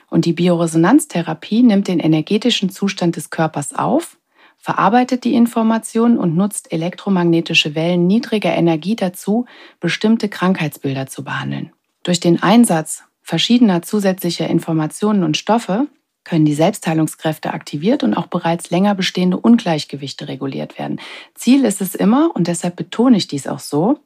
Und 0.10 0.24
die 0.26 0.34
Bioresonanztherapie 0.34 1.64
nimmt 1.64 1.88
den 1.88 2.00
energetischen 2.00 2.70
Zustand 2.70 3.16
des 3.16 3.32
Körpers 3.32 3.74
auf, 3.74 4.18
verarbeitet 4.66 5.26
die 5.26 5.36
Information 5.36 6.18
und 6.18 6.36
nutzt 6.36 6.74
elektromagnetische 6.74 7.76
Wellen 7.76 8.08
niedriger 8.08 8.52
Energie 8.52 8.96
dazu, 8.96 9.46
bestimmte 9.80 10.28
Krankheitsbilder 10.28 11.06
zu 11.06 11.24
behandeln. 11.24 11.72
Durch 12.02 12.20
den 12.20 12.42
Einsatz 12.42 13.04
verschiedener 13.22 13.84
zusätzlicher 13.84 14.48
Informationen 14.48 15.24
und 15.24 15.38
Stoffe 15.38 15.86
können 16.24 16.46
die 16.46 16.56
Selbstheilungskräfte 16.56 17.54
aktiviert 17.54 18.02
und 18.02 18.16
auch 18.16 18.26
bereits 18.26 18.72
länger 18.72 18.96
bestehende 18.96 19.38
Ungleichgewichte 19.38 20.28
reguliert 20.28 20.80
werden. 20.80 21.00
Ziel 21.36 21.64
ist 21.64 21.80
es 21.80 21.94
immer, 21.94 22.32
und 22.34 22.48
deshalb 22.48 22.76
betone 22.76 23.18
ich 23.18 23.28
dies 23.28 23.46
auch 23.46 23.60
so, 23.60 24.00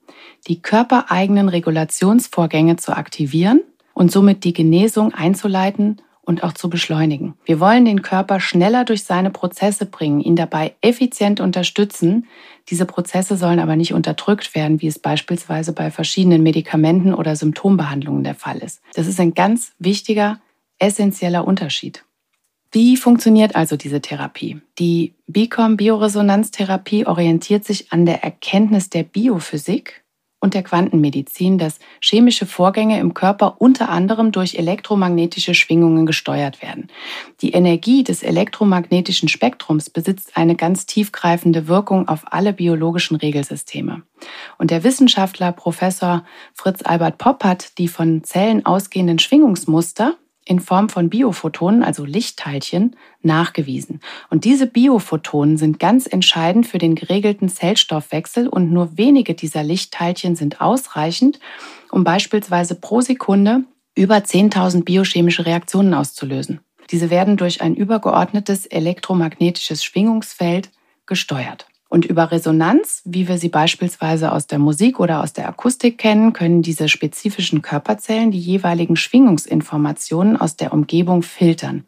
die 0.50 0.62
körpereigenen 0.62 1.48
Regulationsvorgänge 1.48 2.76
zu 2.76 2.98
aktivieren 2.98 3.62
und 3.94 4.12
somit 4.12 4.44
die 4.44 4.52
Genesung 4.52 5.14
einzuleiten 5.14 6.02
und 6.30 6.44
auch 6.44 6.54
zu 6.54 6.70
beschleunigen. 6.70 7.34
Wir 7.44 7.60
wollen 7.60 7.86
den 7.86 8.04
Körper 8.04 8.40
schneller 8.40 8.86
durch 8.86 9.04
seine 9.04 9.32
Prozesse 9.32 9.88
bringen, 9.88 10.22
ihn 10.22 10.36
dabei 10.36 10.76
effizient 10.82 11.40
unterstützen. 11.40 12.28
Diese 12.70 12.86
Prozesse 12.86 13.36
sollen 13.36 13.58
aber 13.58 13.76
nicht 13.76 13.96
unterdrückt 13.96 14.54
werden, 14.54 14.80
wie 14.80 14.86
es 14.86 15.00
beispielsweise 15.00 15.74
bei 15.74 15.90
verschiedenen 15.90 16.44
Medikamenten 16.44 17.16
oder 17.16 17.36
Symptombehandlungen 17.36 18.24
der 18.24 18.36
Fall 18.36 18.60
ist. 18.60 18.80
Das 18.94 19.08
ist 19.08 19.20
ein 19.20 19.34
ganz 19.34 19.72
wichtiger, 19.80 20.40
essentieller 20.78 21.48
Unterschied. 21.48 22.06
Wie 22.72 22.96
funktioniert 22.96 23.56
also 23.56 23.76
diese 23.76 24.00
Therapie? 24.00 24.62
Die 24.78 25.16
BICOM 25.26 25.78
Bioresonanztherapie 25.78 27.08
orientiert 27.08 27.66
sich 27.66 27.92
an 27.92 28.06
der 28.06 28.24
Erkenntnis 28.24 28.92
der 28.92 29.02
Biophysik 29.02 30.04
und 30.40 30.54
der 30.54 30.64
Quantenmedizin, 30.64 31.58
dass 31.58 31.80
chemische 32.00 32.46
Vorgänge 32.46 33.00
im 33.00 33.14
Körper 33.14 33.56
unter 33.60 33.90
anderem 33.90 34.32
durch 34.32 34.56
elektromagnetische 34.56 35.54
Schwingungen 35.54 36.06
gesteuert 36.06 36.62
werden. 36.62 36.88
Die 37.42 37.52
Energie 37.52 38.04
des 38.04 38.24
elektromagnetischen 38.24 39.28
Spektrums 39.28 39.90
besitzt 39.90 40.32
eine 40.36 40.56
ganz 40.56 40.86
tiefgreifende 40.86 41.68
Wirkung 41.68 42.08
auf 42.08 42.22
alle 42.32 42.54
biologischen 42.54 43.18
Regelsysteme. 43.18 44.04
Und 44.58 44.72
der 44.72 44.84
Wissenschaftler 44.84 45.52
Professor 45.52 46.24
Fritz 46.54 46.82
Albert 46.84 47.18
Popp 47.18 47.44
hat 47.44 47.78
die 47.78 47.88
von 47.88 48.24
Zellen 48.24 48.66
ausgehenden 48.66 49.20
Schwingungsmuster 49.20 50.16
in 50.50 50.60
Form 50.60 50.90
von 50.90 51.10
Biophotonen, 51.10 51.84
also 51.84 52.06
Lichtteilchen, 52.06 52.96
nachgewiesen. 53.22 54.02
Und 54.32 54.46
diese 54.46 54.66
Biophotonen 54.66 55.58
sind 55.58 55.80
ganz 55.80 56.08
entscheidend 56.08 56.66
für 56.66 56.80
den 56.80 56.96
geregelten 56.96 57.50
Zellstoffwechsel 57.50 58.48
und 58.48 58.72
nur 58.72 58.98
wenige 58.98 59.36
dieser 59.36 59.62
Lichtteilchen 59.62 60.36
sind 60.36 60.60
ausreichend, 60.60 61.40
um 61.92 62.04
beispielsweise 62.04 62.74
pro 62.74 63.02
Sekunde 63.02 63.64
über 63.94 64.16
10.000 64.16 64.86
biochemische 64.86 65.46
Reaktionen 65.46 65.94
auszulösen. 65.94 66.62
Diese 66.90 67.12
werden 67.12 67.38
durch 67.38 67.62
ein 67.62 67.76
übergeordnetes 67.76 68.66
elektromagnetisches 68.66 69.84
Schwingungsfeld 69.84 70.72
gesteuert. 71.06 71.69
Und 71.90 72.06
über 72.06 72.30
Resonanz, 72.30 73.02
wie 73.04 73.28
wir 73.28 73.40
sie 73.40 73.50
beispielsweise 73.50 74.32
aus 74.32 74.46
der 74.46 74.60
Musik 74.60 75.00
oder 75.00 75.24
aus 75.24 75.34
der 75.34 75.50
Akustik 75.50 75.98
kennen, 75.98 76.34
können 76.34 76.62
diese 76.62 76.88
spezifischen 76.88 77.64
Körperzellen 77.64 78.30
die 78.30 78.40
jeweiligen 78.40 78.96
Schwingungsinformationen 78.96 80.38
aus 80.38 80.56
der 80.56 80.72
Umgebung 80.72 81.24
filtern. 81.24 81.86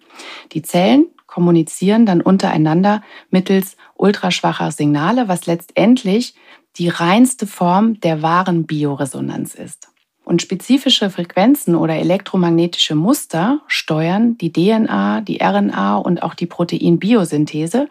Die 0.53 0.63
Zellen 0.63 1.05
kommunizieren 1.27 2.08
dann 2.08 2.22
untereinander 2.22 3.03
mittels 3.29 3.77
ultraschwacher 3.96 4.72
Signale, 4.72 5.27
was 5.27 5.46
letztendlich 5.46 6.34
die 6.77 6.89
reinste 6.89 7.46
Form 7.46 8.00
der 8.00 8.24
wahren 8.24 8.65
Bioresonanz 8.65 9.53
ist. 9.53 9.89
Und 10.24 10.41
spezifische 10.41 11.10
Frequenzen 11.10 11.75
oder 11.75 11.96
elektromagnetische 11.96 12.96
Muster 12.96 13.62
steuern 13.67 14.38
die 14.38 14.51
DNA, 14.51 15.22
die 15.22 15.41
RNA 15.41 15.98
und 15.98 16.24
auch 16.24 16.34
die 16.34 16.46
Proteinbiosynthese 16.46 17.88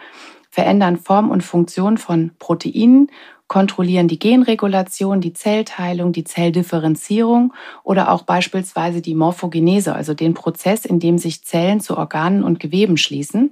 verändern 0.51 0.97
Form 0.97 1.31
und 1.31 1.43
Funktion 1.43 1.99
von 1.99 2.33
Proteinen, 2.39 3.11
kontrollieren 3.51 4.07
die 4.07 4.21
Genregulation, 4.21 5.21
die 5.21 5.33
Zellteilung, 5.33 6.13
die 6.13 6.23
Zelldifferenzierung 6.23 7.53
oder 7.83 8.13
auch 8.13 8.23
beispielsweise 8.23 9.03
die 9.03 9.17
Morphogenese, 9.17 9.93
also 9.93 10.15
den 10.15 10.35
Prozess, 10.35 10.85
in 10.85 11.01
dem 11.01 11.19
sich 11.19 11.45
Zellen 11.45 11.81
zu 11.81 11.97
Organen 11.97 12.45
und 12.45 12.61
Geweben 12.61 12.97
schließen, 12.97 13.51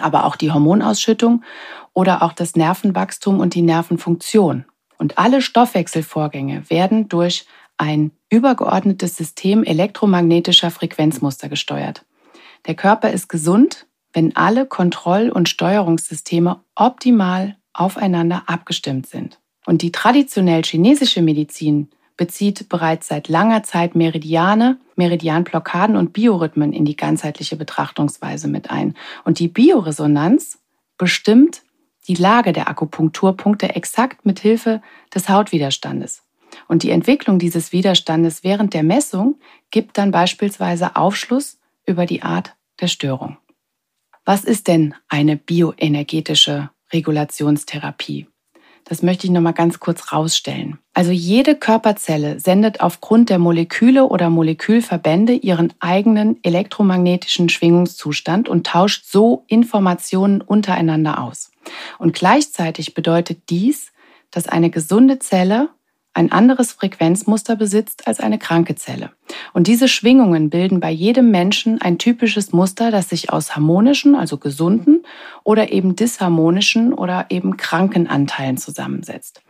aber 0.00 0.26
auch 0.26 0.36
die 0.36 0.52
Hormonausschüttung 0.52 1.42
oder 1.92 2.22
auch 2.22 2.34
das 2.34 2.54
Nervenwachstum 2.54 3.40
und 3.40 3.54
die 3.54 3.62
Nervenfunktion. 3.62 4.64
Und 4.96 5.18
alle 5.18 5.42
Stoffwechselvorgänge 5.42 6.70
werden 6.70 7.08
durch 7.08 7.46
ein 7.78 8.12
übergeordnetes 8.30 9.16
System 9.16 9.64
elektromagnetischer 9.64 10.70
Frequenzmuster 10.70 11.48
gesteuert. 11.48 12.04
Der 12.66 12.76
Körper 12.76 13.10
ist 13.10 13.28
gesund, 13.28 13.86
wenn 14.16 14.34
alle 14.34 14.64
Kontroll- 14.64 15.28
und 15.28 15.46
Steuerungssysteme 15.46 16.60
optimal 16.74 17.58
aufeinander 17.74 18.44
abgestimmt 18.46 19.06
sind. 19.06 19.38
Und 19.66 19.82
die 19.82 19.92
traditionell 19.92 20.62
chinesische 20.62 21.20
Medizin 21.20 21.90
bezieht 22.16 22.70
bereits 22.70 23.08
seit 23.08 23.28
langer 23.28 23.62
Zeit 23.62 23.94
Meridiane, 23.94 24.78
Meridianblockaden 24.94 25.96
und 25.96 26.14
Biorhythmen 26.14 26.72
in 26.72 26.86
die 26.86 26.96
ganzheitliche 26.96 27.56
Betrachtungsweise 27.56 28.48
mit 28.48 28.70
ein. 28.70 28.94
Und 29.24 29.38
die 29.38 29.48
Bioresonanz 29.48 30.60
bestimmt 30.96 31.60
die 32.08 32.14
Lage 32.14 32.54
der 32.54 32.70
Akupunkturpunkte 32.70 33.74
exakt 33.76 34.24
mit 34.24 34.40
Hilfe 34.40 34.80
des 35.14 35.28
Hautwiderstandes. 35.28 36.22
Und 36.68 36.84
die 36.84 36.90
Entwicklung 36.90 37.38
dieses 37.38 37.70
Widerstandes 37.70 38.42
während 38.42 38.72
der 38.72 38.82
Messung 38.82 39.38
gibt 39.70 39.98
dann 39.98 40.10
beispielsweise 40.10 40.96
Aufschluss 40.96 41.58
über 41.84 42.06
die 42.06 42.22
Art 42.22 42.54
der 42.80 42.88
Störung. 42.88 43.36
Was 44.28 44.42
ist 44.42 44.66
denn 44.66 44.92
eine 45.08 45.36
bioenergetische 45.36 46.70
Regulationstherapie? 46.92 48.26
Das 48.82 49.00
möchte 49.00 49.24
ich 49.24 49.32
noch 49.32 49.40
mal 49.40 49.52
ganz 49.52 49.78
kurz 49.78 50.12
rausstellen. 50.12 50.78
Also 50.94 51.12
jede 51.12 51.54
Körperzelle 51.54 52.40
sendet 52.40 52.80
aufgrund 52.80 53.30
der 53.30 53.38
Moleküle 53.38 54.04
oder 54.04 54.28
Molekülverbände 54.28 55.32
ihren 55.34 55.72
eigenen 55.78 56.40
elektromagnetischen 56.42 57.48
Schwingungszustand 57.48 58.48
und 58.48 58.66
tauscht 58.66 59.04
so 59.06 59.44
Informationen 59.46 60.40
untereinander 60.40 61.22
aus. 61.22 61.52
Und 61.98 62.12
gleichzeitig 62.12 62.94
bedeutet 62.94 63.48
dies, 63.48 63.92
dass 64.32 64.48
eine 64.48 64.70
gesunde 64.70 65.20
Zelle 65.20 65.68
ein 66.16 66.32
anderes 66.32 66.72
Frequenzmuster 66.72 67.56
besitzt 67.56 68.08
als 68.08 68.20
eine 68.20 68.38
kranke 68.38 68.74
Zelle. 68.74 69.10
Und 69.52 69.66
diese 69.66 69.86
Schwingungen 69.86 70.48
bilden 70.48 70.80
bei 70.80 70.90
jedem 70.90 71.30
Menschen 71.30 71.78
ein 71.82 71.98
typisches 71.98 72.52
Muster, 72.52 72.90
das 72.90 73.10
sich 73.10 73.30
aus 73.30 73.54
harmonischen, 73.54 74.14
also 74.14 74.38
gesunden 74.38 75.04
oder 75.44 75.72
eben 75.72 75.94
disharmonischen 75.94 76.94
oder 76.94 77.26
eben 77.28 77.58
kranken 77.58 78.06
Anteilen 78.06 78.56
zusammensetzt. 78.56 79.42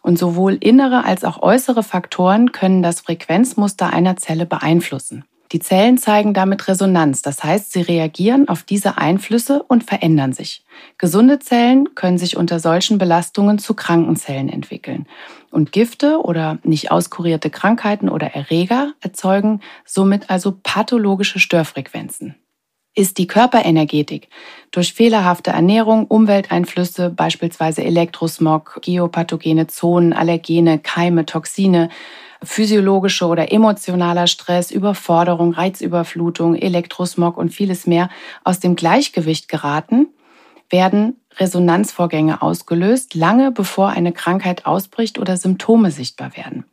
Und 0.00 0.16
sowohl 0.16 0.54
innere 0.54 1.04
als 1.04 1.24
auch 1.24 1.42
äußere 1.42 1.82
Faktoren 1.82 2.52
können 2.52 2.84
das 2.84 3.00
Frequenzmuster 3.00 3.92
einer 3.92 4.16
Zelle 4.16 4.46
beeinflussen. 4.46 5.24
Die 5.52 5.60
Zellen 5.60 5.96
zeigen 5.96 6.34
damit 6.34 6.66
Resonanz, 6.66 7.22
das 7.22 7.44
heißt, 7.44 7.72
sie 7.72 7.82
reagieren 7.82 8.48
auf 8.48 8.64
diese 8.64 8.98
Einflüsse 8.98 9.62
und 9.62 9.84
verändern 9.84 10.32
sich. 10.32 10.64
Gesunde 10.98 11.38
Zellen 11.38 11.94
können 11.94 12.18
sich 12.18 12.36
unter 12.36 12.58
solchen 12.58 12.98
Belastungen 12.98 13.58
zu 13.58 13.74
kranken 13.74 14.16
Zellen 14.16 14.48
entwickeln. 14.48 15.06
Und 15.56 15.72
Gifte 15.72 16.20
oder 16.20 16.58
nicht 16.64 16.90
auskurierte 16.90 17.48
Krankheiten 17.48 18.10
oder 18.10 18.26
Erreger 18.34 18.92
erzeugen 19.00 19.62
somit 19.86 20.28
also 20.28 20.58
pathologische 20.62 21.38
Störfrequenzen. 21.38 22.34
Ist 22.94 23.16
die 23.16 23.26
Körperenergetik 23.26 24.28
durch 24.70 24.92
fehlerhafte 24.92 25.52
Ernährung, 25.52 26.08
Umwelteinflüsse, 26.08 27.08
beispielsweise 27.08 27.82
Elektrosmog, 27.82 28.80
geopathogene 28.82 29.66
Zonen, 29.66 30.12
Allergene, 30.12 30.78
Keime, 30.78 31.24
Toxine, 31.24 31.88
physiologische 32.42 33.24
oder 33.24 33.50
emotionaler 33.50 34.26
Stress, 34.26 34.70
Überforderung, 34.70 35.54
Reizüberflutung, 35.54 36.54
Elektrosmog 36.56 37.38
und 37.38 37.48
vieles 37.48 37.86
mehr 37.86 38.10
aus 38.44 38.60
dem 38.60 38.76
Gleichgewicht 38.76 39.48
geraten, 39.48 40.08
werden 40.68 41.22
Resonanzvorgänge 41.38 42.42
ausgelöst, 42.42 43.14
lange 43.14 43.52
bevor 43.52 43.88
eine 43.90 44.12
Krankheit 44.12 44.66
ausbricht 44.66 45.18
oder 45.18 45.36
Symptome 45.36 45.90
sichtbar 45.90 46.36
werden. 46.36 46.64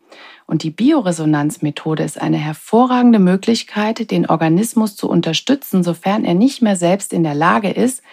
Und 0.46 0.63
die 0.63 0.72
Bioresonanzmethode 0.72 2.03
ist 2.03 2.22
eine 2.22 2.38
hervorragende 2.38 3.20
Möglichkeit, 3.20 4.12
den 4.12 4.25
Organismus 4.25 4.96
zu 4.96 5.10
unterstützen, 5.10 5.84
sofern 5.84 6.25
er 6.25 6.34
nicht 6.34 6.62
mehr 6.62 6.75
selbst 6.75 7.13
in 7.13 7.24
der 7.24 7.34
Lage 7.34 7.72
ist, 7.72 8.03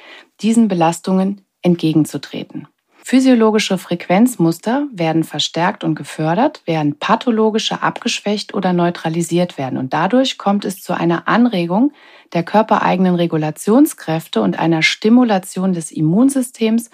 diesen 0.41 0.69
Belastungen 0.69 1.43
entgegenzutreten. 1.63 2.69
Physiologische 3.11 3.77
Frequenzmuster 3.77 4.87
werden 4.93 5.25
verstärkt 5.25 5.83
und 5.83 5.97
gefördert, 5.97 6.63
während 6.65 7.01
pathologische 7.01 7.83
abgeschwächt 7.83 8.55
oder 8.55 8.73
neutralisiert 8.73 9.59
werden. 9.59 9.79
Und 9.81 9.93
dadurch 9.93 10.39
kommt 10.39 10.65
es 10.65 10.81
zu 10.81 10.93
einer 10.93 11.27
Anregung 11.27 11.93
der 12.35 12.45
körpereigenen 12.45 13.17
Regulationskräfte 13.17 14.41
und 14.41 14.61
einer 14.61 14.83
Stimulation 14.83 15.73
des 15.73 15.91
Immunsystems 15.91 16.91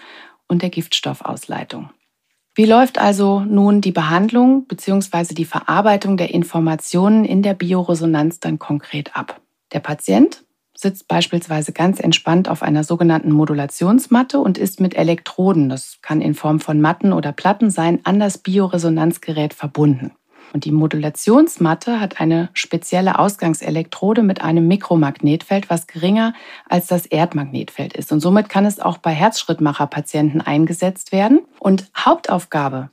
und 0.49 0.62
der 0.62 0.70
Giftstoffausleitung. 0.70 1.90
Wie 2.54 2.64
läuft 2.64 2.96
also 2.96 3.40
nun 3.40 3.82
die 3.82 3.92
Behandlung 3.92 4.66
bzw. 4.68 5.35
die 5.35 5.44
Verarbeitung 5.44 6.16
der 6.16 6.32
Informationen 6.32 7.26
in 7.26 7.42
der 7.42 7.52
Bioresonanz 7.52 8.40
dann 8.40 8.58
konkret 8.58 9.14
ab? 9.14 9.38
Der 9.75 9.80
Patient 9.80 10.45
sitzt 10.76 11.09
beispielsweise 11.09 11.73
ganz 11.73 12.00
entspannt 12.00 12.49
auf 12.49 12.62
einer 12.62 12.85
sogenannten 12.85 13.33
Modulationsmatte 13.33 14.38
und 14.38 14.59
ist 14.59 14.80
mit 14.80 14.95
Elektroden, 14.95 15.68
das 15.68 15.99
kann 16.02 16.21
in 16.21 16.35
Form 16.35 16.61
von 16.61 16.80
Matten 16.80 17.12
oder 17.12 17.33
Platten 17.33 17.71
sein, 17.71 18.00
an 18.04 18.21
das 18.21 18.38
Bioresonanzgerät 18.38 19.54
verbunden. 19.54 20.12
Und 20.52 20.64
die 20.64 20.73
Modulationsmatte 20.73 22.00
hat 22.00 22.21
eine 22.21 22.50
spezielle 22.54 23.18
Ausgangselektrode 23.18 24.23
mit 24.23 24.40
einem 24.42 24.68
Mikromagnetfeld, 24.68 25.68
was 25.68 25.87
geringer 25.87 26.35
als 26.68 26.87
das 26.87 27.06
Erdmagnetfeld 27.06 27.95
ist. 27.95 28.12
Und 28.12 28.21
somit 28.21 28.49
kann 28.49 28.64
es 28.64 28.78
auch 28.78 28.99
bei 28.99 29.11
Herzschrittmacherpatienten 29.11 30.40
eingesetzt 30.40 31.12
werden. 31.12 31.40
Und 31.59 31.90
Hauptaufgabe 31.97 32.90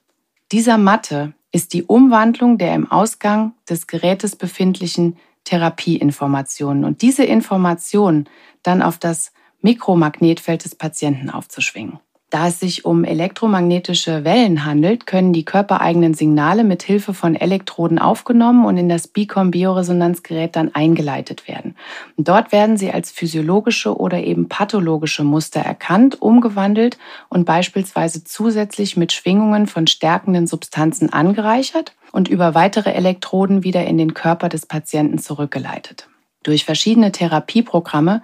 dieser 0.51 0.77
Matte 0.77 1.33
ist 1.51 1.73
die 1.73 1.83
Umwandlung 1.83 2.57
der 2.57 2.73
im 2.73 2.91
Ausgang 2.91 3.53
des 3.69 3.87
Gerätes 3.87 4.35
befindlichen 4.35 5.17
Therapieinformationen 5.45 6.85
und 6.85 7.01
diese 7.01 7.23
Informationen 7.23 8.29
dann 8.63 8.81
auf 8.81 8.97
das 8.97 9.31
Mikromagnetfeld 9.61 10.65
des 10.65 10.75
Patienten 10.75 11.29
aufzuschwingen. 11.29 11.99
Da 12.33 12.47
es 12.47 12.59
sich 12.59 12.83
um 12.83 13.03
elektromagnetische 13.03 14.23
Wellen 14.23 14.65
handelt, 14.65 15.05
können 15.05 15.33
die 15.33 15.45
körpereigenen 15.45 16.15
Signale 16.15 16.63
mit 16.63 16.81
Hilfe 16.81 17.13
von 17.13 17.35
Elektroden 17.35 17.99
aufgenommen 17.99 18.65
und 18.65 18.75
in 18.75 18.89
das 18.89 19.07
Bicom 19.07 19.51
Bioresonanzgerät 19.51 20.55
dann 20.55 20.73
eingeleitet 20.73 21.47
werden. 21.47 21.75
Dort 22.17 22.51
werden 22.51 22.75
sie 22.75 22.91
als 22.91 23.11
physiologische 23.11 23.95
oder 23.95 24.23
eben 24.23 24.49
pathologische 24.49 25.23
Muster 25.23 25.59
erkannt, 25.59 26.23
umgewandelt 26.23 26.97
und 27.29 27.45
beispielsweise 27.45 28.23
zusätzlich 28.23 28.97
mit 28.97 29.13
Schwingungen 29.13 29.67
von 29.67 29.85
stärkenden 29.85 30.47
Substanzen 30.47 31.13
angereichert 31.13 31.93
und 32.13 32.29
über 32.29 32.55
weitere 32.55 32.93
Elektroden 32.93 33.63
wieder 33.63 33.85
in 33.85 33.99
den 33.99 34.15
Körper 34.15 34.49
des 34.49 34.65
Patienten 34.65 35.19
zurückgeleitet. 35.19 36.07
Durch 36.41 36.65
verschiedene 36.65 37.11
Therapieprogramme 37.11 38.23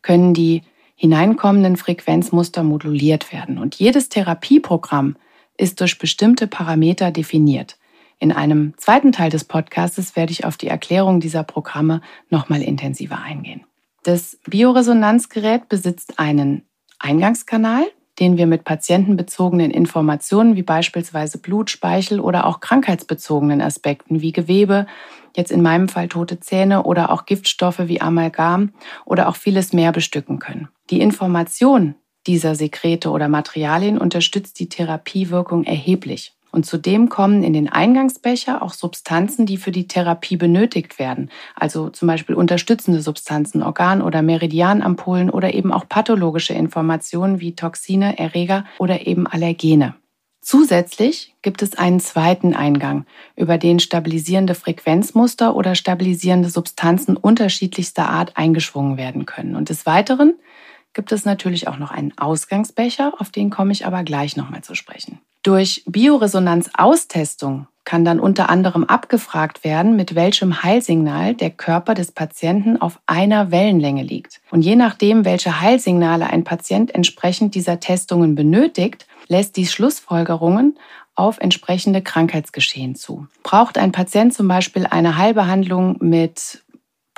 können 0.00 0.32
die 0.32 0.62
hineinkommenden 1.00 1.78
Frequenzmuster 1.78 2.62
moduliert 2.62 3.32
werden. 3.32 3.56
Und 3.56 3.76
jedes 3.76 4.10
Therapieprogramm 4.10 5.16
ist 5.56 5.80
durch 5.80 5.98
bestimmte 5.98 6.46
Parameter 6.46 7.10
definiert. 7.10 7.78
In 8.18 8.32
einem 8.32 8.74
zweiten 8.76 9.10
Teil 9.10 9.30
des 9.30 9.44
Podcasts 9.44 10.14
werde 10.14 10.32
ich 10.32 10.44
auf 10.44 10.58
die 10.58 10.66
Erklärung 10.66 11.18
dieser 11.18 11.42
Programme 11.42 12.02
nochmal 12.28 12.60
intensiver 12.60 13.18
eingehen. 13.18 13.64
Das 14.02 14.38
Bioresonanzgerät 14.44 15.70
besitzt 15.70 16.18
einen 16.18 16.66
Eingangskanal, 16.98 17.84
den 18.20 18.36
wir 18.36 18.46
mit 18.46 18.64
patientenbezogenen 18.64 19.70
Informationen 19.70 20.54
wie 20.54 20.62
beispielsweise 20.62 21.38
Blut, 21.38 21.70
Speichel 21.70 22.20
oder 22.20 22.46
auch 22.46 22.60
krankheitsbezogenen 22.60 23.62
Aspekten 23.62 24.20
wie 24.20 24.32
Gewebe, 24.32 24.86
jetzt 25.34 25.50
in 25.50 25.62
meinem 25.62 25.88
Fall 25.88 26.08
tote 26.08 26.38
Zähne 26.38 26.82
oder 26.82 27.10
auch 27.10 27.24
Giftstoffe 27.24 27.80
wie 27.80 28.00
Amalgam 28.00 28.72
oder 29.06 29.28
auch 29.28 29.36
vieles 29.36 29.72
mehr 29.72 29.92
bestücken 29.92 30.38
können. 30.38 30.68
Die 30.90 31.00
Information 31.00 31.94
dieser 32.26 32.54
Sekrete 32.54 33.10
oder 33.10 33.28
Materialien 33.28 33.96
unterstützt 33.96 34.60
die 34.60 34.68
Therapiewirkung 34.68 35.64
erheblich. 35.64 36.34
Und 36.52 36.66
zudem 36.66 37.08
kommen 37.08 37.42
in 37.42 37.52
den 37.52 37.68
Eingangsbecher 37.68 38.62
auch 38.62 38.72
Substanzen, 38.72 39.46
die 39.46 39.56
für 39.56 39.70
die 39.70 39.86
Therapie 39.86 40.36
benötigt 40.36 40.98
werden. 40.98 41.30
Also 41.54 41.90
zum 41.90 42.08
Beispiel 42.08 42.34
unterstützende 42.34 43.02
Substanzen, 43.02 43.62
Organ- 43.62 44.02
oder 44.02 44.22
Meridianampullen 44.22 45.30
oder 45.30 45.54
eben 45.54 45.72
auch 45.72 45.88
pathologische 45.88 46.54
Informationen 46.54 47.40
wie 47.40 47.54
Toxine, 47.54 48.18
Erreger 48.18 48.64
oder 48.78 49.06
eben 49.06 49.26
Allergene. 49.26 49.94
Zusätzlich 50.42 51.34
gibt 51.42 51.60
es 51.62 51.76
einen 51.76 52.00
zweiten 52.00 52.54
Eingang, 52.54 53.04
über 53.36 53.58
den 53.58 53.78
stabilisierende 53.78 54.54
Frequenzmuster 54.54 55.54
oder 55.54 55.74
stabilisierende 55.74 56.48
Substanzen 56.48 57.16
unterschiedlichster 57.16 58.08
Art 58.08 58.36
eingeschwungen 58.36 58.96
werden 58.96 59.26
können. 59.26 59.54
Und 59.54 59.68
des 59.68 59.84
Weiteren 59.84 60.34
gibt 60.94 61.12
es 61.12 61.24
natürlich 61.24 61.68
auch 61.68 61.78
noch 61.78 61.90
einen 61.90 62.16
Ausgangsbecher, 62.16 63.12
auf 63.18 63.30
den 63.30 63.50
komme 63.50 63.72
ich 63.72 63.86
aber 63.86 64.02
gleich 64.02 64.36
nochmal 64.36 64.62
zu 64.62 64.74
sprechen. 64.74 65.20
Durch 65.42 65.82
Bioresonanzaustestung 65.86 67.66
kann 67.84 68.04
dann 68.04 68.20
unter 68.20 68.50
anderem 68.50 68.84
abgefragt 68.84 69.64
werden, 69.64 69.96
mit 69.96 70.14
welchem 70.14 70.62
Heilsignal 70.62 71.34
der 71.34 71.50
Körper 71.50 71.94
des 71.94 72.12
Patienten 72.12 72.80
auf 72.80 73.00
einer 73.06 73.50
Wellenlänge 73.50 74.02
liegt. 74.02 74.40
Und 74.50 74.62
je 74.62 74.76
nachdem, 74.76 75.24
welche 75.24 75.60
Heilsignale 75.60 76.26
ein 76.26 76.44
Patient 76.44 76.94
entsprechend 76.94 77.54
dieser 77.54 77.80
Testungen 77.80 78.34
benötigt, 78.34 79.06
lässt 79.28 79.56
dies 79.56 79.72
Schlussfolgerungen 79.72 80.78
auf 81.14 81.38
entsprechende 81.38 82.02
Krankheitsgeschehen 82.02 82.94
zu. 82.94 83.26
Braucht 83.42 83.78
ein 83.78 83.92
Patient 83.92 84.34
zum 84.34 84.46
Beispiel 84.46 84.86
eine 84.86 85.16
Heilbehandlung 85.16 85.96
mit 86.00 86.62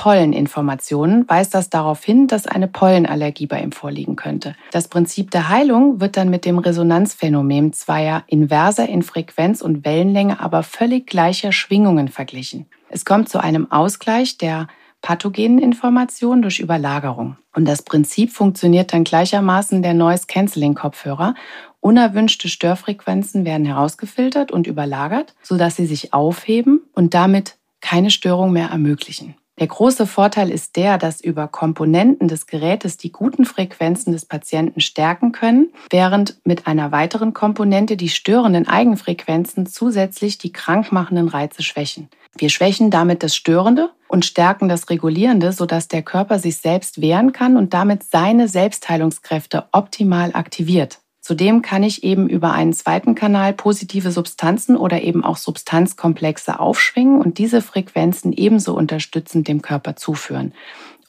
Polleninformationen 0.03 1.29
weist 1.29 1.55
das 1.55 1.71
darauf 1.71 2.03
hin, 2.03 2.27
dass 2.27 2.49
eine 2.49 2.67
Pollenallergie 2.67 3.47
bei 3.47 3.62
ihm 3.62 3.71
vorliegen 3.71 4.17
könnte. 4.17 4.57
Das 4.73 4.88
Prinzip 4.88 5.31
der 5.31 5.49
Heilung 5.49 6.01
wird 6.01 6.17
dann 6.17 6.29
mit 6.29 6.45
dem 6.45 6.59
Resonanzphänomen 6.59 7.73
zweier 7.73 8.25
inverser 8.27 8.88
in 8.88 9.03
Frequenz 9.03 9.62
und 9.62 9.85
Wellenlänge, 9.85 10.41
aber 10.41 10.65
völlig 10.65 11.07
gleicher 11.07 11.53
Schwingungen 11.53 12.09
verglichen. 12.09 12.67
Es 12.88 13.05
kommt 13.05 13.29
zu 13.29 13.38
einem 13.38 13.71
Ausgleich 13.71 14.38
der 14.38 14.67
pathogenen 15.03 15.61
Informationen 15.61 16.43
durch 16.43 16.59
Überlagerung. 16.59 17.37
Und 17.55 17.69
das 17.69 17.83
Prinzip 17.83 18.33
funktioniert 18.33 18.93
dann 18.93 19.05
gleichermaßen 19.05 19.83
der 19.83 19.95
Noise 19.95 20.25
Cancelling 20.27 20.75
Kopfhörer. 20.75 21.37
Unerwünschte 21.79 22.49
Störfrequenzen 22.49 23.45
werden 23.45 23.67
herausgefiltert 23.67 24.51
und 24.51 24.67
überlagert, 24.67 25.37
sodass 25.43 25.77
sie 25.77 25.87
sich 25.87 26.12
aufheben 26.12 26.81
und 26.93 27.15
damit 27.15 27.57
keine 27.81 28.11
Störung 28.11 28.51
mehr 28.51 28.71
ermöglichen. 28.71 29.37
Der 29.62 29.68
große 29.68 30.09
Vorteil 30.09 30.51
ist 30.51 30.75
der, 30.75 30.98
dass 30.98 31.20
über 31.20 31.46
Komponenten 31.46 32.27
des 32.27 32.48
Gerätes 32.48 32.96
die 32.96 33.12
guten 33.12 33.44
Frequenzen 33.44 34.12
des 34.12 34.25
Patienten 34.25 34.81
stärken 34.81 35.31
können, 35.31 35.72
während 35.88 36.37
mit 36.44 36.66
einer 36.66 36.90
weiteren 36.90 37.33
Komponente 37.33 37.96
die 37.96 38.09
störenden 38.09 38.66
Eigenfrequenzen 38.66 39.66
zusätzlich 39.66 40.37
die 40.38 40.51
krankmachenden 40.51 41.29
Reize 41.29 41.62
schwächen. 41.62 42.09
Wir 42.37 42.48
schwächen 42.48 42.90
damit 42.90 43.22
das 43.22 43.37
Störende 43.37 43.90
und 44.09 44.25
stärken 44.25 44.68
das 44.68 44.90
Regulierende, 44.90 45.53
sodass 45.53 45.87
der 45.87 46.03
Körper 46.03 46.40
sich 46.40 46.57
selbst 46.57 47.01
wehren 47.01 47.31
kann 47.31 47.57
und 47.57 47.72
damit 47.72 48.03
seine 48.03 48.48
Selbstheilungskräfte 48.48 49.68
optimal 49.70 50.33
aktiviert. 50.35 50.98
Zudem 51.23 51.63
kann 51.63 51.85
ich 51.85 52.03
eben 52.03 52.29
über 52.29 52.53
einen 52.53 52.73
zweiten 52.73 53.15
Kanal 53.15 53.53
positive 53.53 54.11
Substanzen 54.11 54.77
oder 54.77 55.03
eben 55.03 55.25
auch 55.25 55.37
Substanzkomplexe 55.37 56.59
aufschwingen 56.59 57.21
und 57.21 57.39
diese 57.39 57.63
Frequenzen 57.63 58.33
ebenso 58.33 58.75
unterstützend 58.77 59.47
dem 59.47 59.63
Körper 59.63 59.95
zuführen. 59.95 60.53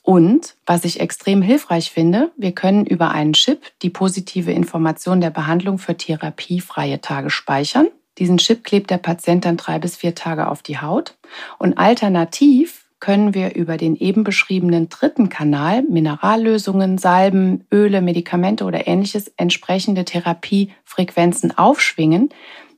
Und 0.03 0.55
was 0.67 0.85
ich 0.85 0.99
extrem 0.99 1.41
hilfreich 1.41 1.89
finde, 1.89 2.31
wir 2.37 2.51
können 2.51 2.85
über 2.85 3.09
einen 3.09 3.33
Chip 3.33 3.63
die 3.81 3.89
positive 3.89 4.51
Information 4.51 5.19
der 5.19 5.31
Behandlung 5.31 5.79
für 5.79 5.97
therapiefreie 5.97 7.01
Tage 7.01 7.31
speichern. 7.31 7.87
Diesen 8.19 8.37
Chip 8.37 8.63
klebt 8.63 8.91
der 8.91 8.99
Patient 8.99 9.45
dann 9.45 9.57
drei 9.57 9.79
bis 9.79 9.95
vier 9.95 10.13
Tage 10.13 10.47
auf 10.47 10.61
die 10.61 10.77
Haut. 10.77 11.15
Und 11.57 11.79
alternativ 11.79 12.82
können 13.03 13.33
wir 13.33 13.55
über 13.55 13.75
den 13.75 13.97
eben 13.97 14.23
beschriebenen 14.23 14.87
dritten 14.87 15.27
Kanal 15.27 15.83
Minerallösungen, 15.83 16.97
Salben, 16.97 17.65
Öle, 17.69 17.99
Medikamente 17.99 18.63
oder 18.63 18.87
ähnliches 18.87 19.27
entsprechende 19.35 20.05
Therapiefrequenzen 20.05 21.57
aufschwingen, 21.57 22.29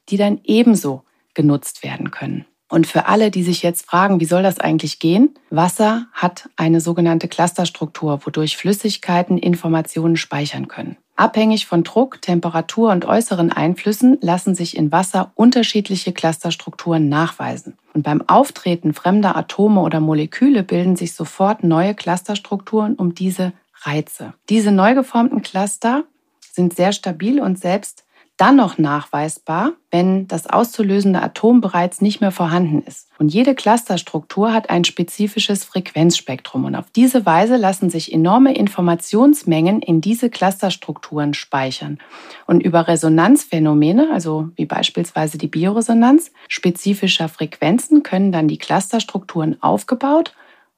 die 0.09 0.17
dann 0.17 0.39
ebenso 0.43 1.03
genutzt 1.35 1.83
werden 1.83 2.09
können. 2.09 2.45
Und 2.69 2.88
für 2.88 3.05
alle, 3.05 3.29
die 3.29 3.43
sich 3.43 3.61
jetzt 3.61 3.85
fragen, 3.85 4.19
wie 4.19 4.25
soll 4.25 4.41
das 4.41 4.59
eigentlich 4.59 4.97
gehen? 4.97 5.35
Wasser 5.51 6.07
hat 6.11 6.49
eine 6.55 6.81
sogenannte 6.81 7.27
Clusterstruktur, 7.27 8.25
wodurch 8.25 8.57
Flüssigkeiten 8.57 9.38
Informationen 9.38 10.17
speichern 10.17 10.67
können. 10.67 10.97
Abhängig 11.17 11.65
von 11.65 11.84
Druck, 11.84 12.21
Temperatur 12.21 12.91
und 12.91 13.06
äußeren 13.06 13.51
Einflüssen 13.51 14.17
lassen 14.21 14.54
sich 14.54 14.75
in 14.75 14.91
Wasser 14.91 15.32
unterschiedliche 15.36 16.12
Clusterstrukturen 16.12 17.08
nachweisen. 17.08 17.78
Und 17.93 18.04
beim 18.04 18.21
Auftreten 18.28 18.93
fremder 18.93 19.38
Atome 19.38 19.80
oder 19.82 20.01
Moleküle 20.01 20.63
bilden 20.63 20.97
sich 20.97 21.13
sofort 21.13 21.63
neue 21.63 21.95
Clusterstrukturen 21.95 22.95
um 22.95 23.15
diese 23.15 23.54
Reize. 23.82 24.34
Diese 24.49 24.71
neu 24.71 24.93
geformten 24.93 25.41
Cluster 25.41 26.04
sind 26.51 26.75
sehr 26.75 26.91
stabil 26.91 27.39
und 27.39 27.60
selbst 27.60 28.04
dann 28.38 28.58
noch 28.58 28.78
nachweisbar, 28.78 29.71
wenn 29.91 30.28
das 30.28 30.45
auszulösende 30.48 31.21
Atom 31.21 31.62
bereits 31.62 32.02
nicht 32.02 32.19
mehr 32.19 32.32
vorhanden 32.32 32.82
ist. 32.82 33.08
Und 33.17 33.30
jede 33.30 33.56
Clusterstruktur 33.56 34.52
hat 34.52 34.69
ein 34.69 34.84
spezifisches 34.84 35.63
Frequenzspektrum 35.63 36.65
und 36.65 36.76
auf 36.76 36.91
diese 36.91 37.26
Weise 37.26 37.56
lassen 37.56 37.89
sich 37.89 38.12
enorme 38.12 38.54
Informationsmengen 38.54 39.82
in 39.82 40.02
diese 40.02 40.30
Clusterstrukturen 40.30 41.34
speichern. 41.34 42.00
Und 42.45 42.62
über 42.62 42.89
Resonanzphänomene, 42.89 44.10
also 44.12 44.50
wie 44.56 44.65
beispielsweise 44.65 45.38
die 45.38 45.48
Bioresonanz, 45.48 46.32
spezifischer 46.50 47.30
Frequenzen 47.30 48.04
können 48.04 48.34
dann 48.34 48.50
die 48.50 48.58
Clusterstrukturen 48.58 49.62
aufgebaut 49.63 50.34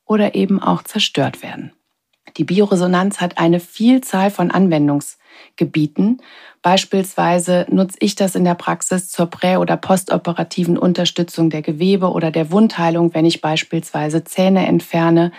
oder 0.06 0.36
eben 0.36 0.62
auch 0.62 0.84
zerstört 0.84 1.42
werden. 1.42 1.72
Die 2.38 2.44
Bioresonanz 2.44 3.20
hat 3.20 3.40
eine 3.40 3.60
Vielzahl 3.60 4.30
von 4.30 4.52
Anwendungsgebieten 4.52 6.22
Beispielsweise 6.62 7.66
nutze 7.70 7.98
ich 8.00 8.16
das 8.16 8.36
in 8.36 8.44
der 8.44 8.56
Praxis 8.56 9.10
zur 9.10 9.28
prä- 9.28 9.58
oder 9.58 9.78
postoperativen 9.78 10.78
Unterstützung 10.78 11.50
der 11.50 11.62
Gewebe 11.62 12.12
oder 12.12 12.32
der 12.32 12.52
Wundheilung, 12.52 13.14
wenn 13.14 13.26
ich 13.26 13.42
beispielsweise 13.42 14.24
Zähne 14.24 14.68
entferne, 14.68 15.32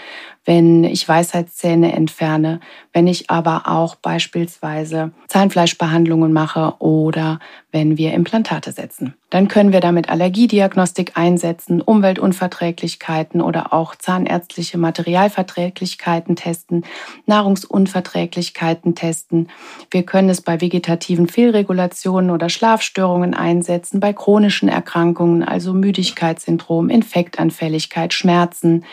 wenn 0.48 0.82
ich 0.82 1.06
Weisheitszähne 1.06 1.92
entferne, 1.92 2.60
wenn 2.94 3.06
ich 3.06 3.28
aber 3.28 3.64
auch 3.66 3.96
beispielsweise 3.96 5.12
Zahnfleischbehandlungen 5.26 6.32
mache 6.32 6.72
oder 6.78 7.38
wenn 7.70 7.98
wir 7.98 8.14
Implantate 8.14 8.72
setzen. 8.72 9.12
Dann 9.28 9.48
können 9.48 9.72
wir 9.72 9.80
damit 9.80 10.08
Allergiediagnostik 10.08 11.18
einsetzen, 11.18 11.82
Umweltunverträglichkeiten 11.82 13.42
oder 13.42 13.74
auch 13.74 13.94
zahnärztliche 13.94 14.78
Materialverträglichkeiten 14.78 16.34
testen, 16.34 16.86
Nahrungsunverträglichkeiten 17.26 18.94
testen. 18.94 19.50
Wir 19.90 20.04
können 20.04 20.30
es 20.30 20.40
bei 20.40 20.62
vegetativen 20.62 21.07
Fehlregulationen 21.16 22.30
oder 22.30 22.48
Schlafstörungen 22.48 23.34
einsetzen, 23.34 24.00
bei 24.00 24.12
chronischen 24.12 24.68
Erkrankungen, 24.68 25.42
also 25.42 25.72
Müdigkeitssyndrom, 25.72 26.90
Infektanfälligkeit, 26.90 28.12
Schmerzen. 28.12 28.84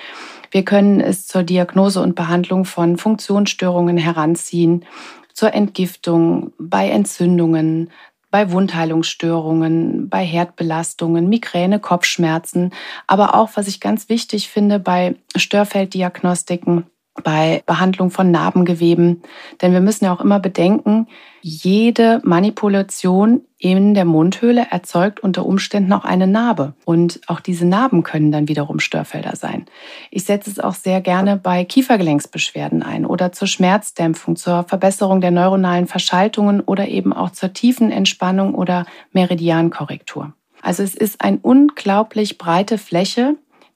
Wir 0.52 0.64
können 0.64 1.02
es 1.02 1.28
zur 1.28 1.44
Diagnose 1.44 2.02
und 2.02 2.16
Behandlung 2.16 2.64
von 2.64 2.98
Funktionsstörungen 2.98 3.98
heranziehen, 3.98 4.86
zur 5.34 5.54
Entgiftung, 5.54 6.54
bei 6.58 6.90
Entzündungen, 6.90 7.92
bei 8.32 8.52
Wundheilungsstörungen, 8.52 10.10
bei 10.10 10.24
Herdbelastungen, 10.24 11.28
Migräne, 11.30 11.80
Kopfschmerzen, 11.80 12.72
aber 13.08 13.36
auch, 13.36 13.52
was 13.56 13.68
ich 13.68 13.80
ganz 13.80 14.10
wichtig 14.10 14.50
finde, 14.50 14.80
bei 14.80 15.16
Störfelddiagnostiken 15.36 16.86
bei 17.24 17.64
Behandlung 17.66 18.12
von 18.12 18.32
Narbengeweben. 18.32 19.22
Denn 19.62 19.72
wir 19.72 19.82
müssen 19.82 20.06
ja 20.06 20.14
auch 20.14 20.22
immer 20.22 20.40
bedenken, 20.40 21.08
jede 21.42 22.22
Manipulation 22.24 23.42
in 23.58 23.94
der 23.94 24.06
Mundhöhle 24.06 24.68
erzeugt 24.70 25.22
unter 25.22 25.46
Umständen 25.46 25.94
auch 25.94 26.04
eine 26.04 26.28
Narbe. 26.28 26.74
Und 26.86 27.22
auch 27.28 27.40
diese 27.40 27.66
Narben 27.66 28.04
können 28.04 28.32
dann 28.32 28.48
wiederum 28.48 28.80
Störfelder 28.80 29.36
sein. 29.36 29.66
Ich 30.12 30.26
setze 30.26 30.50
es 30.50 30.60
auch 30.60 30.74
sehr 30.74 31.02
gerne 31.02 31.38
bei 31.38 31.64
Kiefergelenksbeschwerden 31.64 32.84
ein 32.84 33.06
oder 33.06 33.32
zur 33.32 33.48
Schmerzdämpfung, 33.48 34.36
zur 34.36 34.64
Verbesserung 34.64 35.22
der 35.22 35.32
neuronalen 35.32 35.88
Verschaltungen 35.88 36.62
oder 36.62 36.88
eben 36.88 37.14
auch 37.14 37.32
zur 37.32 37.54
tiefen 37.54 37.92
Entspannung 37.92 38.56
oder 38.56 38.86
Meridiankorrektur. 39.14 40.34
Also 40.62 40.82
es 40.82 40.96
ist 40.96 41.22
eine 41.22 41.38
unglaublich 41.44 42.40
breite 42.40 42.80
Fläche, 42.80 43.36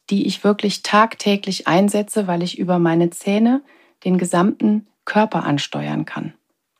die 0.09 0.25
ich 0.25 0.43
wirklich 0.43 0.83
tagtäglich 0.83 1.67
einsetze, 1.67 2.27
weil 2.27 2.43
ich 2.43 2.57
über 2.57 2.79
meine 2.79 3.09
Zähne 3.09 3.61
den 4.03 4.17
gesamten 4.17 4.87
Körper 5.05 5.43
ansteuern 5.43 6.05
kann. 6.05 6.33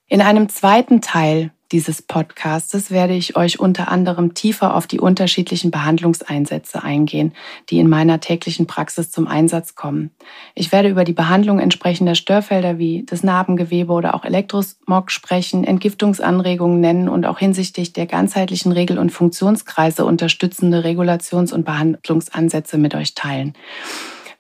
In 0.07 0.21
einem 0.21 0.49
zweiten 0.49 1.01
Teil 1.01 1.51
dieses 1.71 2.01
Podcastes 2.01 2.89
werde 2.89 3.13
ich 3.13 3.35
euch 3.35 3.59
unter 3.59 3.89
anderem 3.89 4.33
tiefer 4.33 4.75
auf 4.75 4.87
die 4.87 4.99
unterschiedlichen 4.99 5.69
Behandlungseinsätze 5.69 6.83
eingehen, 6.83 7.33
die 7.69 7.77
in 7.77 7.87
meiner 7.87 8.19
täglichen 8.19 8.65
Praxis 8.65 9.11
zum 9.11 9.27
Einsatz 9.27 9.75
kommen. 9.75 10.09
Ich 10.55 10.71
werde 10.71 10.89
über 10.89 11.03
die 11.03 11.13
Behandlung 11.13 11.59
entsprechender 11.59 12.15
Störfelder 12.15 12.79
wie 12.79 13.03
das 13.05 13.21
Narbengewebe 13.21 13.93
oder 13.93 14.15
auch 14.15 14.25
Elektrosmog 14.25 15.11
sprechen, 15.11 15.63
Entgiftungsanregungen 15.63 16.79
nennen 16.79 17.09
und 17.09 17.25
auch 17.25 17.37
hinsichtlich 17.37 17.93
der 17.93 18.07
ganzheitlichen 18.07 18.71
Regel- 18.71 18.97
und 18.97 19.11
Funktionskreise 19.11 20.05
unterstützende 20.05 20.83
Regulations- 20.83 21.53
und 21.53 21.65
Behandlungsansätze 21.65 22.79
mit 22.79 22.95
euch 22.95 23.13
teilen. 23.13 23.53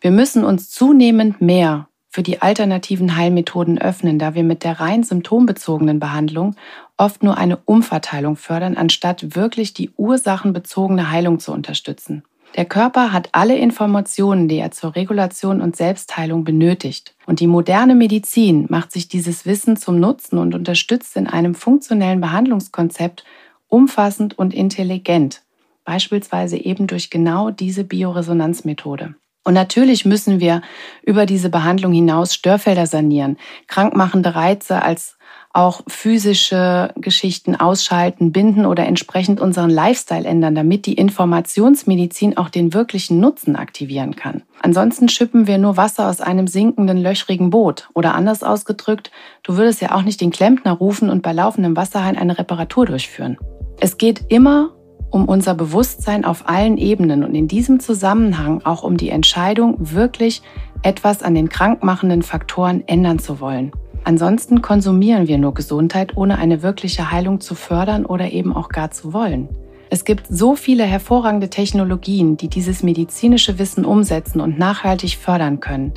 Wir 0.01 0.11
müssen 0.11 0.45
uns 0.45 0.69
zunehmend 0.69 1.41
mehr 1.41 1.88
für 2.09 2.23
die 2.23 2.41
alternativen 2.41 3.15
Heilmethoden 3.15 3.79
öffnen, 3.79 4.17
da 4.17 4.33
wir 4.33 4.43
mit 4.43 4.63
der 4.63 4.79
rein 4.79 5.03
symptombezogenen 5.03 5.99
Behandlung 5.99 6.55
oft 6.97 7.23
nur 7.23 7.37
eine 7.37 7.57
Umverteilung 7.65 8.35
fördern, 8.35 8.75
anstatt 8.75 9.35
wirklich 9.35 9.73
die 9.73 9.91
ursachenbezogene 9.95 11.11
Heilung 11.11 11.39
zu 11.39 11.53
unterstützen. 11.53 12.23
Der 12.55 12.65
Körper 12.65 13.13
hat 13.13 13.29
alle 13.33 13.55
Informationen, 13.55 14.47
die 14.47 14.57
er 14.57 14.71
zur 14.71 14.95
Regulation 14.95 15.61
und 15.61 15.75
Selbstheilung 15.75 16.43
benötigt. 16.43 17.13
Und 17.27 17.39
die 17.39 17.47
moderne 17.47 17.93
Medizin 17.93 18.65
macht 18.69 18.91
sich 18.91 19.07
dieses 19.07 19.45
Wissen 19.45 19.77
zum 19.77 19.99
Nutzen 19.99 20.39
und 20.39 20.55
unterstützt 20.55 21.15
in 21.15 21.27
einem 21.27 21.53
funktionellen 21.53 22.21
Behandlungskonzept 22.21 23.23
umfassend 23.67 24.37
und 24.37 24.53
intelligent, 24.55 25.43
beispielsweise 25.85 26.57
eben 26.57 26.87
durch 26.87 27.11
genau 27.11 27.51
diese 27.51 27.83
Bioresonanzmethode. 27.83 29.13
Und 29.49 29.55
natürlich 29.55 30.05
müssen 30.05 30.39
wir 30.39 30.61
über 31.01 31.25
diese 31.25 31.49
Behandlung 31.49 31.91
hinaus 31.91 32.35
Störfelder 32.35 32.85
sanieren, 32.85 33.37
krankmachende 33.65 34.35
Reize 34.35 34.83
als 34.83 35.17
auch 35.53 35.81
physische 35.87 36.93
Geschichten 36.97 37.55
ausschalten, 37.55 38.31
binden 38.31 38.67
oder 38.67 38.85
entsprechend 38.85 39.41
unseren 39.41 39.71
Lifestyle 39.71 40.27
ändern, 40.27 40.53
damit 40.53 40.85
die 40.85 40.93
Informationsmedizin 40.93 42.37
auch 42.37 42.49
den 42.49 42.75
wirklichen 42.75 43.19
Nutzen 43.19 43.55
aktivieren 43.55 44.15
kann. 44.15 44.43
Ansonsten 44.61 45.09
schippen 45.09 45.47
wir 45.47 45.57
nur 45.57 45.77
Wasser 45.77 46.09
aus 46.09 46.21
einem 46.21 46.45
sinkenden, 46.45 46.99
löchrigen 46.99 47.49
Boot. 47.49 47.89
Oder 47.95 48.13
anders 48.13 48.43
ausgedrückt, 48.43 49.09
du 49.41 49.57
würdest 49.57 49.81
ja 49.81 49.95
auch 49.95 50.03
nicht 50.03 50.21
den 50.21 50.29
Klempner 50.29 50.73
rufen 50.73 51.09
und 51.09 51.23
bei 51.23 51.33
laufendem 51.33 51.75
Wasserhahn 51.75 52.19
eine 52.19 52.37
Reparatur 52.37 52.85
durchführen. 52.85 53.39
Es 53.79 53.97
geht 53.97 54.25
immer 54.29 54.75
um 55.09 55.25
unser 55.25 55.55
Bewusstsein 55.55 56.25
auf 56.25 56.47
allen 56.47 56.77
Ebenen 56.77 57.23
und 57.23 57.35
in 57.35 57.47
diesem 57.47 57.79
Zusammenhang 57.79 58.61
auch 58.63 58.83
um 58.83 58.97
die 58.97 59.09
Entscheidung, 59.09 59.75
wirklich 59.79 60.41
etwas 60.81 61.23
an 61.23 61.35
den 61.35 61.49
krankmachenden 61.49 62.21
Faktoren 62.21 62.83
ändern 62.87 63.19
zu 63.19 63.39
wollen. 63.39 63.71
Ansonsten 64.03 64.61
konsumieren 64.61 65.27
wir 65.27 65.37
nur 65.37 65.53
Gesundheit, 65.53 66.15
ohne 66.15 66.37
eine 66.37 66.61
wirkliche 66.63 67.11
Heilung 67.11 67.41
zu 67.41 67.53
fördern 67.55 68.05
oder 68.05 68.31
eben 68.31 68.55
auch 68.55 68.69
gar 68.69 68.91
zu 68.91 69.13
wollen. 69.13 69.49
Es 69.91 70.05
gibt 70.05 70.27
so 70.29 70.55
viele 70.55 70.83
hervorragende 70.83 71.49
Technologien, 71.49 72.37
die 72.37 72.47
dieses 72.47 72.83
medizinische 72.83 73.57
Wissen 73.57 73.85
umsetzen 73.85 74.39
und 74.39 74.59
nachhaltig 74.59 75.17
fördern 75.17 75.59
können. 75.59 75.93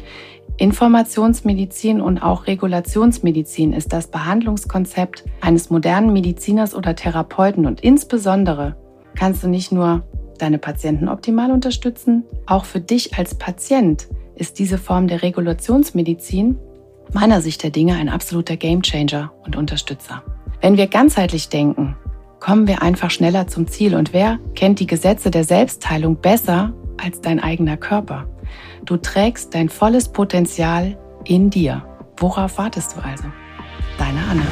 Informationsmedizin 0.57 2.01
und 2.01 2.22
auch 2.22 2.46
Regulationsmedizin 2.46 3.72
ist 3.72 3.92
das 3.92 4.07
Behandlungskonzept 4.07 5.25
eines 5.40 5.70
modernen 5.70 6.12
Mediziners 6.12 6.75
oder 6.75 6.94
Therapeuten 6.94 7.66
und 7.66 7.81
insbesondere 7.81 8.77
kannst 9.14 9.42
du 9.42 9.48
nicht 9.48 9.72
nur 9.72 10.03
deine 10.38 10.59
Patienten 10.59 11.09
optimal 11.09 11.51
unterstützen, 11.51 12.25
auch 12.46 12.64
für 12.64 12.81
dich 12.81 13.16
als 13.16 13.35
Patient 13.35 14.09
ist 14.35 14.59
diese 14.59 14.79
Form 14.79 15.07
der 15.07 15.22
Regulationsmedizin 15.22 16.59
meiner 17.12 17.40
Sicht 17.40 17.62
der 17.62 17.70
Dinge 17.70 17.96
ein 17.96 18.09
absoluter 18.09 18.57
Gamechanger 18.57 19.33
und 19.44 19.57
Unterstützer. 19.57 20.22
Wenn 20.61 20.77
wir 20.77 20.87
ganzheitlich 20.87 21.48
denken, 21.48 21.96
kommen 22.40 22.66
wir 22.66 22.83
einfach 22.83 23.11
schneller 23.11 23.46
zum 23.46 23.66
Ziel 23.66 23.94
und 23.94 24.12
wer 24.12 24.38
kennt 24.55 24.81
die 24.81 24.87
Gesetze 24.87 25.31
der 25.31 25.44
Selbstheilung 25.44 26.16
besser 26.16 26.72
als 27.03 27.20
dein 27.20 27.40
eigener 27.40 27.77
Körper? 27.77 28.27
Du 28.85 28.96
trägst 28.96 29.55
dein 29.55 29.68
volles 29.68 30.09
Potenzial 30.09 30.98
in 31.25 31.51
dir. 31.51 31.85
Worauf 32.16 32.59
wartest 32.59 32.96
du 32.96 33.05
also? 33.05 33.25
Deine 33.98 34.18
Anne. 34.31 34.42